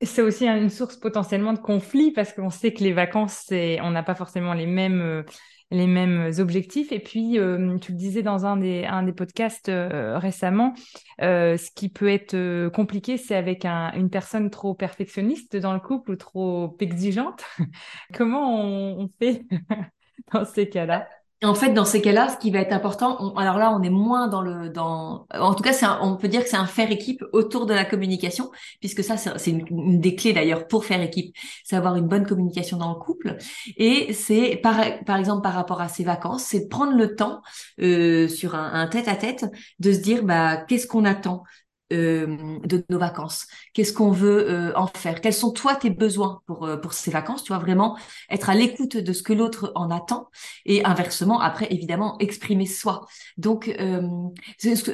C'est 0.02 0.22
aussi 0.22 0.46
une 0.46 0.70
source 0.70 0.96
potentiellement 0.96 1.52
de 1.52 1.58
conflit 1.58 2.12
parce 2.12 2.32
qu'on 2.32 2.50
sait 2.50 2.72
que 2.72 2.82
les 2.82 2.92
vacances, 2.92 3.46
on 3.50 3.90
n'a 3.90 4.02
pas 4.02 4.14
forcément 4.14 4.54
les 4.54 4.66
mêmes 4.66 5.24
les 5.70 5.86
mêmes 5.86 6.30
objectifs. 6.38 6.92
Et 6.92 7.00
puis, 7.00 7.38
euh, 7.38 7.78
tu 7.78 7.92
le 7.92 7.98
disais 7.98 8.22
dans 8.22 8.46
un 8.46 8.56
des, 8.56 8.84
un 8.84 9.02
des 9.02 9.12
podcasts 9.12 9.68
euh, 9.68 10.18
récemment, 10.18 10.74
euh, 11.22 11.56
ce 11.56 11.70
qui 11.70 11.88
peut 11.88 12.08
être 12.08 12.68
compliqué, 12.70 13.16
c'est 13.16 13.36
avec 13.36 13.64
un, 13.64 13.92
une 13.92 14.10
personne 14.10 14.50
trop 14.50 14.74
perfectionniste 14.74 15.56
dans 15.56 15.72
le 15.74 15.80
couple 15.80 16.12
ou 16.12 16.16
trop 16.16 16.76
exigeante. 16.80 17.44
Comment 18.14 18.60
on 18.62 19.08
fait 19.20 19.44
dans 20.32 20.44
ces 20.44 20.68
cas-là? 20.68 21.08
En 21.42 21.54
fait, 21.54 21.72
dans 21.72 21.86
ces 21.86 22.02
cas-là, 22.02 22.28
ce 22.28 22.36
qui 22.36 22.50
va 22.50 22.58
être 22.60 22.72
important, 22.72 23.34
alors 23.36 23.56
là, 23.56 23.74
on 23.74 23.82
est 23.82 23.90
moins 23.90 24.28
dans 24.28 24.42
le, 24.42 24.68
dans, 24.68 25.26
en 25.32 25.54
tout 25.54 25.62
cas, 25.62 25.98
on 26.02 26.16
peut 26.16 26.28
dire 26.28 26.42
que 26.42 26.50
c'est 26.50 26.56
un 26.56 26.66
faire 26.66 26.90
équipe 26.90 27.24
autour 27.32 27.64
de 27.64 27.72
la 27.72 27.86
communication, 27.86 28.50
puisque 28.80 29.02
ça, 29.02 29.16
c'est 29.16 29.50
une, 29.50 30.00
des 30.00 30.14
clés 30.14 30.34
d'ailleurs 30.34 30.66
pour 30.66 30.84
faire 30.84 31.00
équipe, 31.00 31.34
c'est 31.64 31.76
avoir 31.76 31.96
une 31.96 32.08
bonne 32.08 32.26
communication 32.26 32.76
dans 32.76 32.90
le 32.90 33.00
couple. 33.00 33.38
Et 33.78 34.12
c'est 34.12 34.56
par, 34.62 34.76
par 35.06 35.16
exemple 35.16 35.42
par 35.42 35.54
rapport 35.54 35.80
à 35.80 35.88
ses 35.88 36.04
vacances, 36.04 36.44
c'est 36.44 36.68
prendre 36.68 36.94
le 36.94 37.14
temps 37.14 37.40
euh, 37.80 38.28
sur 38.28 38.54
un 38.54 38.86
tête-à-tête 38.86 39.46
de 39.78 39.92
se 39.92 39.98
dire, 40.00 40.24
bah, 40.24 40.58
qu'est-ce 40.58 40.86
qu'on 40.86 41.06
attend 41.06 41.44
euh, 41.92 42.58
de 42.64 42.84
nos 42.88 42.98
vacances. 42.98 43.46
Qu'est-ce 43.74 43.92
qu'on 43.92 44.10
veut 44.10 44.48
euh, 44.50 44.72
en 44.76 44.86
faire? 44.86 45.20
Quels 45.20 45.34
sont 45.34 45.52
toi 45.52 45.74
tes 45.74 45.90
besoins 45.90 46.42
pour 46.46 46.64
euh, 46.64 46.76
pour 46.76 46.92
ces 46.92 47.10
vacances? 47.10 47.42
Tu 47.42 47.52
vois 47.52 47.58
vraiment 47.58 47.98
être 48.30 48.48
à 48.48 48.54
l'écoute 48.54 48.96
de 48.96 49.12
ce 49.12 49.22
que 49.22 49.32
l'autre 49.32 49.72
en 49.74 49.90
attend 49.90 50.28
et 50.66 50.84
inversement 50.84 51.40
après 51.40 51.66
évidemment 51.70 52.16
exprimer 52.18 52.66
soi. 52.66 53.06
Donc 53.36 53.76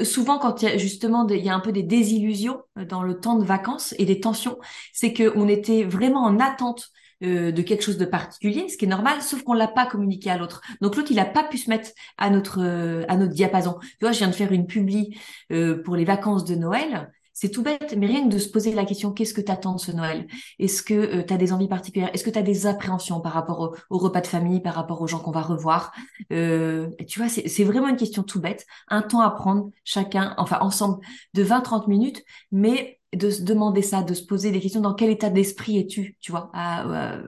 souvent 0.04 0.38
quand 0.38 0.62
il 0.62 0.64
y 0.64 0.72
a 0.72 0.78
justement 0.78 1.26
il 1.28 1.44
y 1.44 1.48
a 1.48 1.54
un 1.54 1.60
peu 1.60 1.72
des 1.72 1.82
désillusions 1.82 2.62
dans 2.88 3.02
le 3.02 3.18
temps 3.20 3.36
de 3.36 3.44
vacances 3.44 3.94
et 3.98 4.04
des 4.04 4.20
tensions, 4.20 4.58
c'est 4.92 5.12
que 5.12 5.32
on 5.36 5.48
était 5.48 5.84
vraiment 5.84 6.24
en 6.24 6.40
attente 6.40 6.90
euh, 7.22 7.50
de 7.50 7.62
quelque 7.62 7.82
chose 7.82 7.96
de 7.96 8.04
particulier, 8.04 8.68
ce 8.68 8.76
qui 8.76 8.84
est 8.84 8.88
normal, 8.88 9.22
sauf 9.22 9.42
qu'on 9.42 9.54
l'a 9.54 9.68
pas 9.68 9.86
communiqué 9.86 10.30
à 10.30 10.36
l'autre. 10.36 10.60
Donc 10.82 10.96
l'autre, 10.96 11.10
il 11.10 11.18
a 11.18 11.24
pas 11.24 11.44
pu 11.44 11.56
se 11.56 11.70
mettre 11.70 11.88
à 12.18 12.28
notre 12.28 12.60
euh, 12.60 13.04
à 13.08 13.16
notre 13.16 13.32
diapason. 13.32 13.78
Tu 13.80 13.96
vois, 14.02 14.12
je 14.12 14.18
viens 14.18 14.28
de 14.28 14.34
faire 14.34 14.52
une 14.52 14.66
publi 14.66 15.16
euh, 15.50 15.82
pour 15.82 15.96
les 15.96 16.04
vacances 16.04 16.44
de 16.44 16.54
Noël. 16.54 17.10
c'est 17.32 17.48
tout 17.50 17.62
bête, 17.62 17.94
mais 17.96 18.06
rien 18.06 18.28
que 18.28 18.34
de 18.34 18.38
se 18.38 18.50
poser 18.50 18.72
la 18.72 18.84
question, 18.84 19.12
qu'est-ce 19.12 19.32
que 19.32 19.40
tu 19.40 19.50
attends 19.50 19.76
de 19.76 19.80
ce 19.80 19.92
Noël? 19.92 20.26
Est-ce 20.58 20.82
que 20.82 21.22
tu 21.22 21.32
as 21.32 21.36
des 21.38 21.52
envies 21.54 21.68
particulières? 21.68 22.10
Est-ce 22.12 22.24
que 22.24 22.30
tu 22.30 22.38
as 22.38 22.42
des 22.42 22.66
appréhensions 22.66 23.20
par 23.20 23.32
rapport 23.32 23.74
au, 23.90 23.98
repas 23.98 24.20
de 24.20 24.26
famille, 24.26 24.60
par 24.60 24.74
rapport 24.74 25.00
aux 25.00 25.06
gens 25.06 25.18
qu'on 25.18 25.32
va 25.32 25.42
revoir? 25.42 25.92
Tu 26.30 27.18
vois, 27.18 27.28
c'est 27.28 27.64
vraiment 27.64 27.88
une 27.88 27.96
question 27.96 28.22
tout 28.22 28.40
bête. 28.40 28.66
Un 28.88 29.02
temps 29.02 29.20
à 29.20 29.30
prendre 29.30 29.70
chacun, 29.84 30.34
enfin 30.38 30.58
ensemble, 30.60 30.98
de 31.34 31.44
20-30 31.44 31.88
minutes, 31.88 32.24
mais 32.52 32.95
de 33.14 33.30
se 33.30 33.42
demander 33.42 33.82
ça, 33.82 34.02
de 34.02 34.14
se 34.14 34.24
poser 34.24 34.50
des 34.50 34.60
questions 34.60 34.80
dans 34.80 34.94
quel 34.94 35.10
état 35.10 35.30
d'esprit 35.30 35.78
es-tu, 35.78 36.16
tu 36.20 36.32
vois, 36.32 36.50
à, 36.52 37.18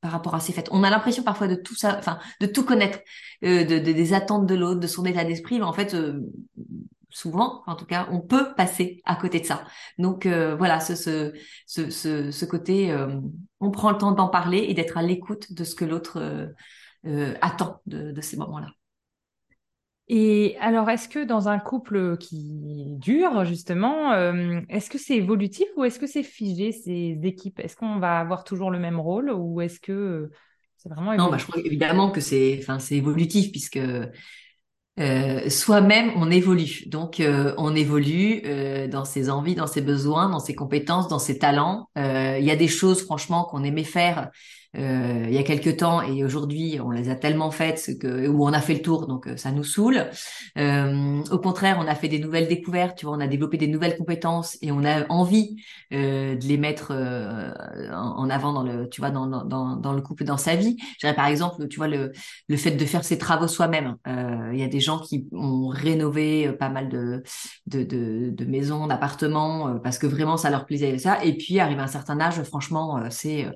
par 0.00 0.10
rapport 0.10 0.34
à 0.34 0.40
ces 0.40 0.52
fêtes. 0.52 0.68
On 0.70 0.82
a 0.82 0.90
l'impression 0.90 1.22
parfois 1.22 1.48
de 1.48 1.54
tout 1.54 1.74
ça, 1.74 1.96
enfin, 1.98 2.18
de 2.40 2.46
tout 2.46 2.64
connaître, 2.64 2.98
euh, 3.44 3.64
de, 3.64 3.78
des 3.78 4.12
attentes 4.14 4.46
de 4.46 4.54
l'autre, 4.54 4.80
de 4.80 4.86
son 4.86 5.04
état 5.04 5.24
d'esprit, 5.24 5.58
mais 5.58 5.64
en 5.64 5.72
fait, 5.72 5.94
euh, 5.94 6.20
souvent, 7.10 7.62
en 7.66 7.76
tout 7.76 7.84
cas, 7.84 8.08
on 8.10 8.20
peut 8.20 8.54
passer 8.56 9.02
à 9.04 9.16
côté 9.16 9.40
de 9.40 9.46
ça. 9.46 9.64
Donc 9.98 10.26
euh, 10.26 10.56
voilà, 10.56 10.80
ce, 10.80 10.94
ce, 10.94 11.32
ce, 11.90 12.30
ce, 12.30 12.44
côté, 12.44 12.94
on 13.60 13.70
prend 13.70 13.90
le 13.90 13.98
temps 13.98 14.12
d'en 14.12 14.28
parler 14.28 14.66
et 14.68 14.74
d'être 14.74 14.96
à 14.96 15.02
l'écoute 15.02 15.52
de 15.52 15.64
ce 15.64 15.74
que 15.74 15.84
l'autre 15.84 16.52
attend 17.40 17.80
de, 17.86 18.12
de 18.12 18.20
ces 18.20 18.36
moments-là. 18.36 18.68
Et 20.10 20.56
alors, 20.58 20.88
est-ce 20.88 21.06
que 21.06 21.24
dans 21.24 21.48
un 21.48 21.58
couple 21.58 22.16
qui 22.16 22.96
dure, 22.96 23.44
justement, 23.44 24.12
euh, 24.12 24.60
est-ce 24.70 24.88
que 24.88 24.96
c'est 24.96 25.16
évolutif 25.16 25.66
ou 25.76 25.84
est-ce 25.84 25.98
que 25.98 26.06
c'est 26.06 26.22
figé, 26.22 26.72
ces 26.72 27.18
équipes? 27.24 27.60
Est-ce 27.60 27.76
qu'on 27.76 27.98
va 27.98 28.18
avoir 28.18 28.44
toujours 28.44 28.70
le 28.70 28.78
même 28.78 28.98
rôle 28.98 29.30
ou 29.30 29.60
est-ce 29.60 29.80
que 29.80 30.30
c'est 30.78 30.88
vraiment 30.88 31.12
évolutif 31.12 31.26
Non, 31.26 31.30
bah, 31.30 31.36
je 31.36 31.46
crois 31.46 31.62
évidemment 31.62 32.10
que 32.10 32.22
c'est 32.22 32.58
enfin, 32.62 32.78
évolutif 32.90 33.50
puisque 33.50 33.78
euh, 34.98 35.50
soi-même, 35.50 36.12
on 36.16 36.30
évolue. 36.30 36.84
Donc, 36.86 37.20
euh, 37.20 37.52
on 37.58 37.76
évolue 37.76 38.40
dans 38.88 39.04
ses 39.04 39.28
envies, 39.28 39.56
dans 39.56 39.66
ses 39.66 39.82
besoins, 39.82 40.30
dans 40.30 40.40
ses 40.40 40.54
compétences, 40.54 41.08
dans 41.08 41.18
ses 41.18 41.38
talents. 41.38 41.90
Il 41.96 42.44
y 42.44 42.50
a 42.50 42.56
des 42.56 42.68
choses, 42.68 43.02
franchement, 43.02 43.44
qu'on 43.44 43.62
aimait 43.62 43.84
faire 43.84 44.30
euh, 44.76 45.24
il 45.26 45.32
y 45.32 45.38
a 45.38 45.42
quelques 45.42 45.78
temps 45.78 46.02
et 46.02 46.24
aujourd'hui 46.24 46.78
on 46.84 46.90
les 46.90 47.08
a 47.08 47.14
tellement 47.14 47.50
faites 47.50 47.98
que 47.98 48.28
où 48.28 48.44
on 48.44 48.52
a 48.52 48.60
fait 48.60 48.74
le 48.74 48.82
tour 48.82 49.06
donc 49.06 49.26
euh, 49.26 49.36
ça 49.36 49.50
nous 49.50 49.64
saoule. 49.64 50.06
Euh, 50.58 51.22
au 51.30 51.38
contraire, 51.38 51.78
on 51.80 51.86
a 51.86 51.94
fait 51.94 52.08
des 52.08 52.18
nouvelles 52.18 52.48
découvertes, 52.48 52.98
tu 52.98 53.06
vois, 53.06 53.16
on 53.16 53.20
a 53.20 53.26
développé 53.26 53.56
des 53.56 53.66
nouvelles 53.68 53.96
compétences 53.96 54.58
et 54.62 54.72
on 54.72 54.84
a 54.84 55.06
envie 55.08 55.56
euh, 55.92 56.36
de 56.36 56.44
les 56.44 56.58
mettre 56.58 56.92
euh, 56.92 57.50
en 57.92 58.28
avant 58.30 58.52
dans 58.52 58.62
le 58.62 58.88
tu 58.88 59.00
vois 59.00 59.10
dans, 59.10 59.26
dans, 59.26 59.76
dans 59.76 59.92
le 59.92 60.02
couple 60.02 60.24
dans 60.24 60.36
sa 60.36 60.56
vie. 60.56 60.76
Je 60.94 61.06
dirais 61.06 61.14
par 61.14 61.26
exemple, 61.26 61.66
tu 61.68 61.76
vois 61.76 61.88
le 61.88 62.12
le 62.48 62.56
fait 62.56 62.72
de 62.72 62.84
faire 62.84 63.04
ses 63.04 63.18
travaux 63.18 63.48
soi-même. 63.48 63.96
Il 64.06 64.58
y 64.58 64.62
a 64.62 64.68
des 64.68 64.80
gens 64.80 64.98
qui 64.98 65.28
ont 65.32 65.68
rénové 65.68 66.52
pas 66.52 66.68
mal 66.68 66.88
de 66.88 67.22
de, 67.66 67.82
de, 67.84 68.30
de 68.30 68.44
maisons, 68.44 68.86
d'appartements 68.86 69.78
parce 69.82 69.98
que 69.98 70.06
vraiment 70.06 70.36
ça 70.36 70.50
leur 70.50 70.66
plaisait 70.66 70.98
ça 70.98 71.24
et 71.24 71.36
puis 71.36 71.60
arrive 71.60 71.78
à 71.78 71.84
un 71.84 71.86
certain 71.86 72.20
âge, 72.20 72.42
franchement, 72.42 73.00
c'est 73.10 73.46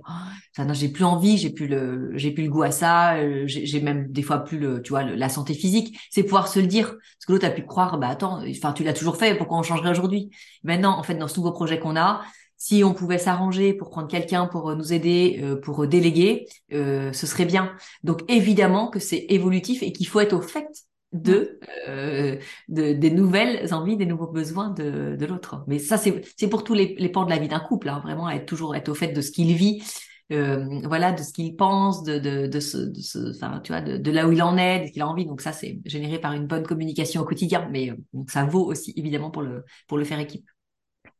ça 0.56 0.64
j'ai 0.72 0.88
plus 0.88 1.04
j'ai 1.20 1.50
plus 1.50 1.66
le, 1.66 2.10
j'ai 2.16 2.30
plus 2.30 2.44
le 2.44 2.50
goût 2.50 2.62
à 2.62 2.70
ça, 2.70 3.16
euh, 3.16 3.44
j'ai 3.46 3.80
même 3.80 4.10
des 4.10 4.22
fois 4.22 4.38
plus 4.38 4.58
le, 4.58 4.82
tu 4.82 4.90
vois, 4.90 5.02
la 5.02 5.28
santé 5.28 5.54
physique. 5.54 5.98
C'est 6.10 6.22
pouvoir 6.22 6.48
se 6.48 6.60
le 6.60 6.66
dire, 6.66 6.88
parce 6.88 7.26
que 7.26 7.32
l'autre 7.32 7.46
a 7.46 7.50
pu 7.50 7.64
croire, 7.64 7.98
bah 7.98 8.08
attends, 8.08 8.42
enfin 8.48 8.72
tu 8.72 8.84
l'as 8.84 8.92
toujours 8.92 9.16
fait, 9.16 9.36
pourquoi 9.36 9.58
on 9.58 9.62
changerait 9.62 9.90
aujourd'hui? 9.90 10.30
Maintenant, 10.62 10.98
en 10.98 11.02
fait, 11.02 11.14
dans 11.14 11.28
ce 11.28 11.38
nouveau 11.38 11.52
projet 11.52 11.78
qu'on 11.78 11.96
a, 11.96 12.22
si 12.56 12.84
on 12.84 12.94
pouvait 12.94 13.18
s'arranger 13.18 13.74
pour 13.74 13.90
prendre 13.90 14.08
quelqu'un 14.08 14.46
pour 14.46 14.70
euh, 14.70 14.76
nous 14.76 14.92
aider, 14.92 15.40
euh, 15.42 15.56
pour 15.56 15.86
déléguer, 15.86 16.46
ce 16.70 17.26
serait 17.26 17.46
bien. 17.46 17.72
Donc 18.04 18.22
évidemment 18.28 18.88
que 18.88 19.00
c'est 19.00 19.26
évolutif 19.28 19.82
et 19.82 19.92
qu'il 19.92 20.06
faut 20.06 20.20
être 20.20 20.32
au 20.32 20.40
fait 20.40 20.68
de, 21.12 21.60
de, 21.88 22.92
des 22.94 23.10
nouvelles 23.10 23.74
envies, 23.74 23.98
des 23.98 24.06
nouveaux 24.06 24.28
besoins 24.28 24.70
de, 24.70 25.14
de 25.14 25.26
l'autre. 25.26 25.62
Mais 25.66 25.78
ça, 25.78 25.98
c'est 25.98 26.48
pour 26.48 26.64
tous 26.64 26.72
les, 26.72 26.94
les 26.98 27.10
pans 27.10 27.24
de 27.24 27.30
la 27.30 27.36
vie 27.36 27.48
d'un 27.48 27.60
couple, 27.60 27.90
hein, 27.90 28.00
vraiment 28.02 28.30
être 28.30 28.46
toujours 28.46 28.74
être 28.74 28.88
au 28.88 28.94
fait 28.94 29.08
de 29.08 29.20
ce 29.20 29.30
qu'il 29.30 29.52
vit, 29.52 29.82
euh, 30.32 30.80
voilà, 30.84 31.12
de 31.12 31.22
ce 31.22 31.32
qu'il 31.32 31.56
pense, 31.56 32.02
de, 32.04 32.18
de, 32.18 32.46
de, 32.46 32.60
ce, 32.60 32.78
de 32.78 33.00
ce, 33.00 33.36
enfin, 33.36 33.60
tu 33.62 33.72
vois, 33.72 33.80
de, 33.80 34.10
là 34.10 34.26
où 34.26 34.32
il 34.32 34.42
en 34.42 34.56
est, 34.56 34.80
de 34.80 34.86
ce 34.86 34.92
qu'il 34.92 35.02
a 35.02 35.08
envie. 35.08 35.26
Donc 35.26 35.40
ça, 35.40 35.52
c'est 35.52 35.80
généré 35.84 36.18
par 36.18 36.32
une 36.32 36.46
bonne 36.46 36.64
communication 36.64 37.22
au 37.22 37.24
quotidien, 37.24 37.68
mais 37.70 37.90
euh, 37.90 37.96
ça 38.28 38.44
vaut 38.44 38.64
aussi 38.64 38.92
évidemment 38.96 39.30
pour 39.30 39.42
le 39.42 39.64
pour 39.88 39.98
le 39.98 40.04
faire 40.04 40.18
équipe. 40.18 40.48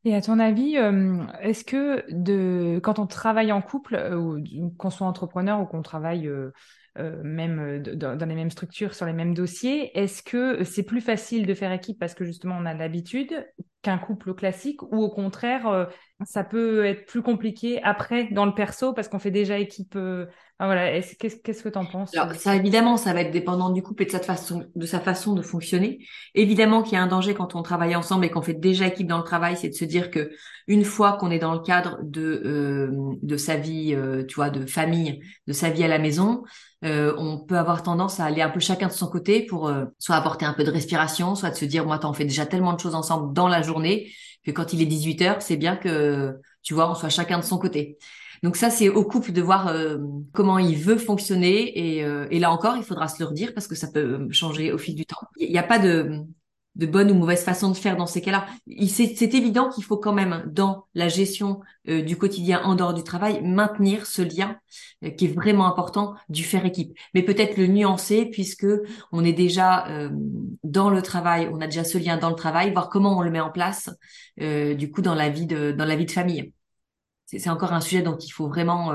Et 0.05 0.15
à 0.15 0.21
ton 0.21 0.39
avis, 0.39 0.77
euh, 0.77 1.23
est-ce 1.41 1.63
que 1.63 2.03
de 2.11 2.79
quand 2.79 2.99
on 2.99 3.07
travaille 3.07 3.51
en 3.51 3.61
couple, 3.61 3.95
ou 4.15 4.69
qu'on 4.77 4.89
soit 4.89 5.07
entrepreneur 5.07 5.61
ou 5.61 5.65
qu'on 5.65 5.81
travaille 5.81 6.29
même 6.95 7.81
dans 7.81 8.29
les 8.29 8.35
mêmes 8.35 8.51
structures, 8.51 8.93
sur 8.93 9.05
les 9.05 9.13
mêmes 9.13 9.33
dossiers, 9.33 9.97
est-ce 9.97 10.21
que 10.21 10.63
c'est 10.63 10.83
plus 10.83 11.01
facile 11.01 11.47
de 11.47 11.53
faire 11.53 11.71
équipe 11.71 11.97
parce 11.99 12.13
que 12.13 12.23
justement 12.23 12.55
on 12.59 12.65
a 12.65 12.73
l'habitude 12.73 13.33
qu'un 13.81 13.97
couple 13.97 14.33
classique 14.35 14.81
ou 14.83 15.01
au 15.01 15.09
contraire 15.09 15.89
ça 16.25 16.43
peut 16.43 16.85
être 16.85 17.05
plus 17.05 17.21
compliqué 17.21 17.81
après 17.83 18.29
dans 18.31 18.45
le 18.45 18.53
perso 18.53 18.93
parce 18.93 19.07
qu'on 19.07 19.19
fait 19.19 19.31
déjà 19.31 19.57
équipe. 19.57 19.95
Euh, 19.95 20.25
voilà, 20.59 21.01
qu'est-ce 21.01 21.63
que 21.63 21.69
tu 21.69 21.77
en 21.77 21.85
penses? 21.85 22.15
Alors, 22.15 22.33
ça 22.35 22.55
évidemment, 22.55 22.95
ça 22.95 23.11
va 23.13 23.21
être 23.21 23.31
dépendant 23.31 23.69
du 23.69 23.81
couple 23.81 24.03
et 24.03 24.05
de 24.05 24.11
sa 24.85 24.99
façon 24.99 25.33
de 25.33 25.41
fonctionner. 25.41 26.05
Évidemment 26.35 26.83
qu'il 26.83 26.93
y 26.93 26.95
a 26.95 27.01
un 27.01 27.07
danger 27.07 27.33
quand 27.33 27.55
on 27.55 27.63
travaille 27.63 27.95
ensemble 27.95 28.23
et 28.25 28.29
qu'on 28.29 28.41
fait 28.41 28.53
déjà 28.53 28.87
équipe 28.87 29.07
dans 29.07 29.17
le 29.17 29.23
travail, 29.23 29.57
c'est 29.57 29.69
de 29.69 29.73
se 29.73 29.83
dire 29.83 30.09
que 30.09 30.31
une 30.67 30.85
fois 30.85 31.13
qu'on 31.13 31.31
est 31.31 31.39
dans 31.39 31.53
le 31.53 31.59
cadre 31.59 31.99
de 32.03 32.41
euh, 32.45 33.15
de 33.21 33.35
sa 33.37 33.57
vie, 33.57 33.93
euh, 33.93 34.23
tu 34.25 34.35
vois, 34.35 34.49
de 34.49 34.65
famille, 34.65 35.21
de 35.47 35.53
sa 35.53 35.69
vie 35.69 35.83
à 35.83 35.87
la 35.87 35.99
maison, 35.99 36.43
on 36.85 37.39
peut 37.39 37.57
avoir 37.57 37.81
tendance 37.81 38.19
à 38.19 38.25
aller 38.25 38.41
un 38.41 38.49
peu 38.49 38.59
chacun 38.59 38.87
de 38.87 38.91
son 38.91 39.07
côté 39.07 39.45
pour 39.45 39.71
soit 39.99 40.17
apporter 40.17 40.45
un 40.45 40.51
peu 40.53 40.65
de 40.65 40.69
respiration, 40.69 41.33
soit 41.33 41.49
de 41.49 41.55
se 41.55 41.63
dire 41.63 41.85
moi, 41.85 41.97
on 42.03 42.11
fait 42.11 42.25
déjà 42.25 42.45
tellement 42.45 42.73
de 42.73 42.79
choses 42.79 42.95
ensemble 42.95 43.33
dans 43.33 43.47
la 43.47 43.61
journée 43.61 44.11
que 44.45 44.51
quand 44.51 44.73
il 44.73 44.81
est 44.81 44.85
18 44.85 45.21
heures, 45.21 45.41
c'est 45.41 45.55
bien 45.55 45.75
que, 45.75 45.89
tu 46.61 46.73
vois, 46.73 46.89
on 46.89 46.95
soit 46.95 47.09
chacun 47.09 47.39
de 47.39 47.43
son 47.43 47.57
côté. 47.57 47.97
Donc 48.43 48.57
ça, 48.57 48.69
c'est 48.69 48.89
au 48.89 49.05
couple 49.05 49.31
de 49.31 49.41
voir 49.41 49.67
euh, 49.67 49.97
comment 50.33 50.59
il 50.59 50.75
veut 50.75 50.97
fonctionner. 50.97 51.97
Et, 51.97 52.03
euh, 52.03 52.27
et, 52.29 52.39
là 52.39 52.51
encore, 52.51 52.75
il 52.75 52.83
faudra 52.83 53.07
se 53.07 53.23
le 53.23 53.29
redire 53.29 53.53
parce 53.53 53.67
que 53.67 53.75
ça 53.75 53.87
peut 53.87 54.27
changer 54.31 54.73
au 54.73 54.77
fil 54.77 54.95
du 54.95 55.05
temps. 55.05 55.27
Il 55.37 55.49
n'y 55.49 55.57
a 55.57 55.63
pas 55.63 55.79
de, 55.79 56.19
de 56.75 56.85
bonne 56.85 57.11
ou 57.11 57.15
mauvaise 57.15 57.43
façon 57.43 57.69
de 57.69 57.75
faire 57.75 57.95
dans 57.97 58.07
ces 58.07 58.21
cas-là. 58.21 58.47
C'est 58.87 59.33
évident 59.33 59.69
qu'il 59.69 59.83
faut 59.83 59.97
quand 59.97 60.13
même, 60.13 60.43
dans 60.47 60.85
la 60.95 61.07
gestion 61.07 61.61
euh, 61.87 62.01
du 62.01 62.17
quotidien 62.17 62.61
en 62.63 62.75
dehors 62.75 62.93
du 62.93 63.03
travail, 63.03 63.41
maintenir 63.43 64.05
ce 64.05 64.21
lien 64.21 64.57
euh, 65.03 65.09
qui 65.11 65.25
est 65.25 65.33
vraiment 65.33 65.67
important 65.67 66.15
du 66.29 66.43
faire 66.43 66.65
équipe. 66.65 66.97
Mais 67.13 67.21
peut-être 67.21 67.57
le 67.57 67.67
nuancer 67.67 68.25
puisque 68.25 68.67
on 69.11 69.23
est 69.23 69.33
déjà 69.33 69.87
euh, 69.87 70.09
dans 70.63 70.89
le 70.89 71.01
travail, 71.01 71.49
on 71.53 71.61
a 71.61 71.67
déjà 71.67 71.83
ce 71.83 71.97
lien 71.97 72.17
dans 72.17 72.29
le 72.29 72.35
travail, 72.35 72.71
voir 72.73 72.89
comment 72.89 73.17
on 73.17 73.21
le 73.21 73.31
met 73.31 73.41
en 73.41 73.51
place 73.51 73.89
du 74.37 74.89
coup 74.89 75.03
dans 75.03 75.13
la 75.13 75.29
vie 75.29 75.45
de 75.45 75.71
dans 75.71 75.85
la 75.85 75.95
vie 75.95 76.05
de 76.05 76.11
famille. 76.11 76.53
C'est 77.25 77.49
encore 77.49 77.73
un 77.73 77.81
sujet 77.81 78.01
dont 78.01 78.17
il 78.17 78.31
faut 78.31 78.47
vraiment 78.47 78.91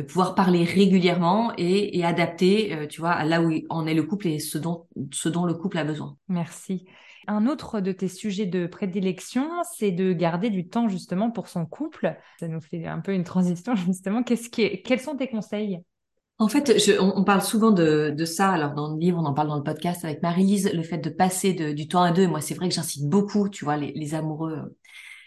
pouvoir 0.00 0.34
parler 0.34 0.64
régulièrement 0.64 1.52
et, 1.58 1.98
et 1.98 2.04
adapter, 2.04 2.74
euh, 2.74 2.86
tu 2.86 3.00
vois, 3.00 3.10
à 3.10 3.24
là 3.24 3.42
où 3.42 3.52
en 3.68 3.86
est 3.86 3.94
le 3.94 4.02
couple 4.02 4.28
et 4.28 4.38
ce 4.38 4.56
dont, 4.56 4.86
ce 5.12 5.28
dont 5.28 5.44
le 5.44 5.54
couple 5.54 5.78
a 5.78 5.84
besoin. 5.84 6.16
Merci. 6.28 6.86
Un 7.28 7.46
autre 7.46 7.80
de 7.80 7.92
tes 7.92 8.08
sujets 8.08 8.46
de 8.46 8.66
prédilection, 8.66 9.48
c'est 9.76 9.92
de 9.92 10.12
garder 10.12 10.50
du 10.50 10.68
temps 10.68 10.88
justement 10.88 11.30
pour 11.30 11.48
son 11.48 11.66
couple. 11.66 12.16
Ça 12.40 12.48
nous 12.48 12.60
fait 12.60 12.86
un 12.86 13.00
peu 13.00 13.12
une 13.12 13.24
transition 13.24 13.74
justement. 13.86 14.22
Qu'est-ce 14.22 14.48
qui 14.48 14.62
est, 14.62 14.82
quels 14.82 15.00
sont 15.00 15.16
tes 15.16 15.28
conseils? 15.28 15.82
En 16.38 16.48
fait, 16.48 16.80
je, 16.80 16.98
on, 16.98 17.22
parle 17.22 17.42
souvent 17.42 17.70
de, 17.70 18.12
de, 18.16 18.24
ça. 18.24 18.50
Alors 18.50 18.72
dans 18.72 18.94
le 18.94 18.98
livre, 18.98 19.18
on 19.20 19.26
en 19.26 19.34
parle 19.34 19.48
dans 19.48 19.56
le 19.56 19.62
podcast 19.62 20.04
avec 20.04 20.22
Marie-Lise, 20.22 20.72
le 20.72 20.82
fait 20.82 20.98
de 20.98 21.10
passer 21.10 21.52
de, 21.52 21.70
du 21.70 21.86
temps 21.86 22.02
à 22.02 22.10
deux. 22.10 22.26
Moi, 22.26 22.40
c'est 22.40 22.54
vrai 22.54 22.68
que 22.68 22.74
j'incite 22.74 23.08
beaucoup, 23.08 23.48
tu 23.48 23.64
vois, 23.64 23.76
les, 23.76 23.92
les 23.92 24.14
amoureux 24.14 24.74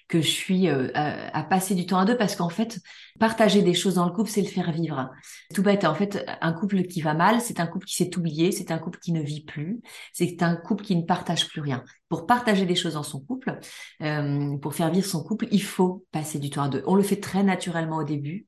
que 0.08 0.22
je 0.22 0.28
suis 0.28 0.70
euh, 0.70 0.90
à, 0.94 1.44
passer 1.44 1.76
du 1.76 1.86
temps 1.86 1.98
à 1.98 2.06
deux 2.06 2.18
parce 2.18 2.36
qu'en 2.36 2.50
fait, 2.50 2.80
partager 3.20 3.62
des 3.62 3.74
choses 3.74 3.96
dans 3.96 4.06
le 4.06 4.12
couple, 4.12 4.30
c'est 4.30 4.42
le 4.42 4.48
faire 4.48 4.72
vivre. 4.72 5.10
Tout 5.54 5.64
bête. 5.64 5.84
En 5.86 5.96
fait, 5.96 6.26
un 6.42 6.54
couple 6.54 6.84
qui 6.84 7.02
va 7.02 7.14
mal, 7.14 7.42
c'est 7.42 7.60
un 7.60 7.68
couple 7.68 7.86
qui 7.86 7.96
s'est 7.96 8.16
oublié, 8.18 8.52
c'est 8.52 8.72
un 8.72 8.78
couple 8.78 9.00
qui 9.00 9.12
ne 9.12 9.22
vit 9.22 9.44
plus, 9.44 9.82
c'est 10.14 10.44
un 10.44 10.56
couple 10.56 10.84
qui 10.84 10.96
ne 10.96 11.04
partage 11.04 11.48
plus 11.48 11.62
rien. 11.62 11.84
Pour 12.16 12.28
partager 12.28 12.66
des 12.66 12.76
choses 12.76 12.94
dans 12.94 13.04
son 13.04 13.20
couple, 13.20 13.60
euh, 14.02 14.56
pour 14.60 14.74
faire 14.74 14.90
vivre 14.90 15.06
son 15.06 15.22
couple, 15.22 15.50
il 15.52 15.62
faut 15.62 16.06
passer 16.14 16.40
du 16.40 16.50
temps 16.50 16.64
à 16.64 16.70
deux. 16.70 16.82
On 16.88 16.96
le 16.96 17.04
fait 17.04 17.20
très 17.20 17.44
naturellement 17.44 17.98
au 17.98 18.04
début. 18.06 18.48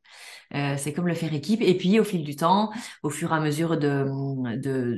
Euh, 0.56 0.76
c'est 0.78 0.94
comme 0.94 1.06
le 1.06 1.14
faire 1.14 1.34
équipe. 1.34 1.62
Et 1.62 1.76
puis, 1.76 2.00
au 2.00 2.06
fil 2.06 2.24
du 2.24 2.38
temps, 2.38 2.72
au 3.04 3.10
fur 3.10 3.34
et 3.34 3.36
à 3.36 3.42
mesure 3.42 3.78
de, 3.78 4.08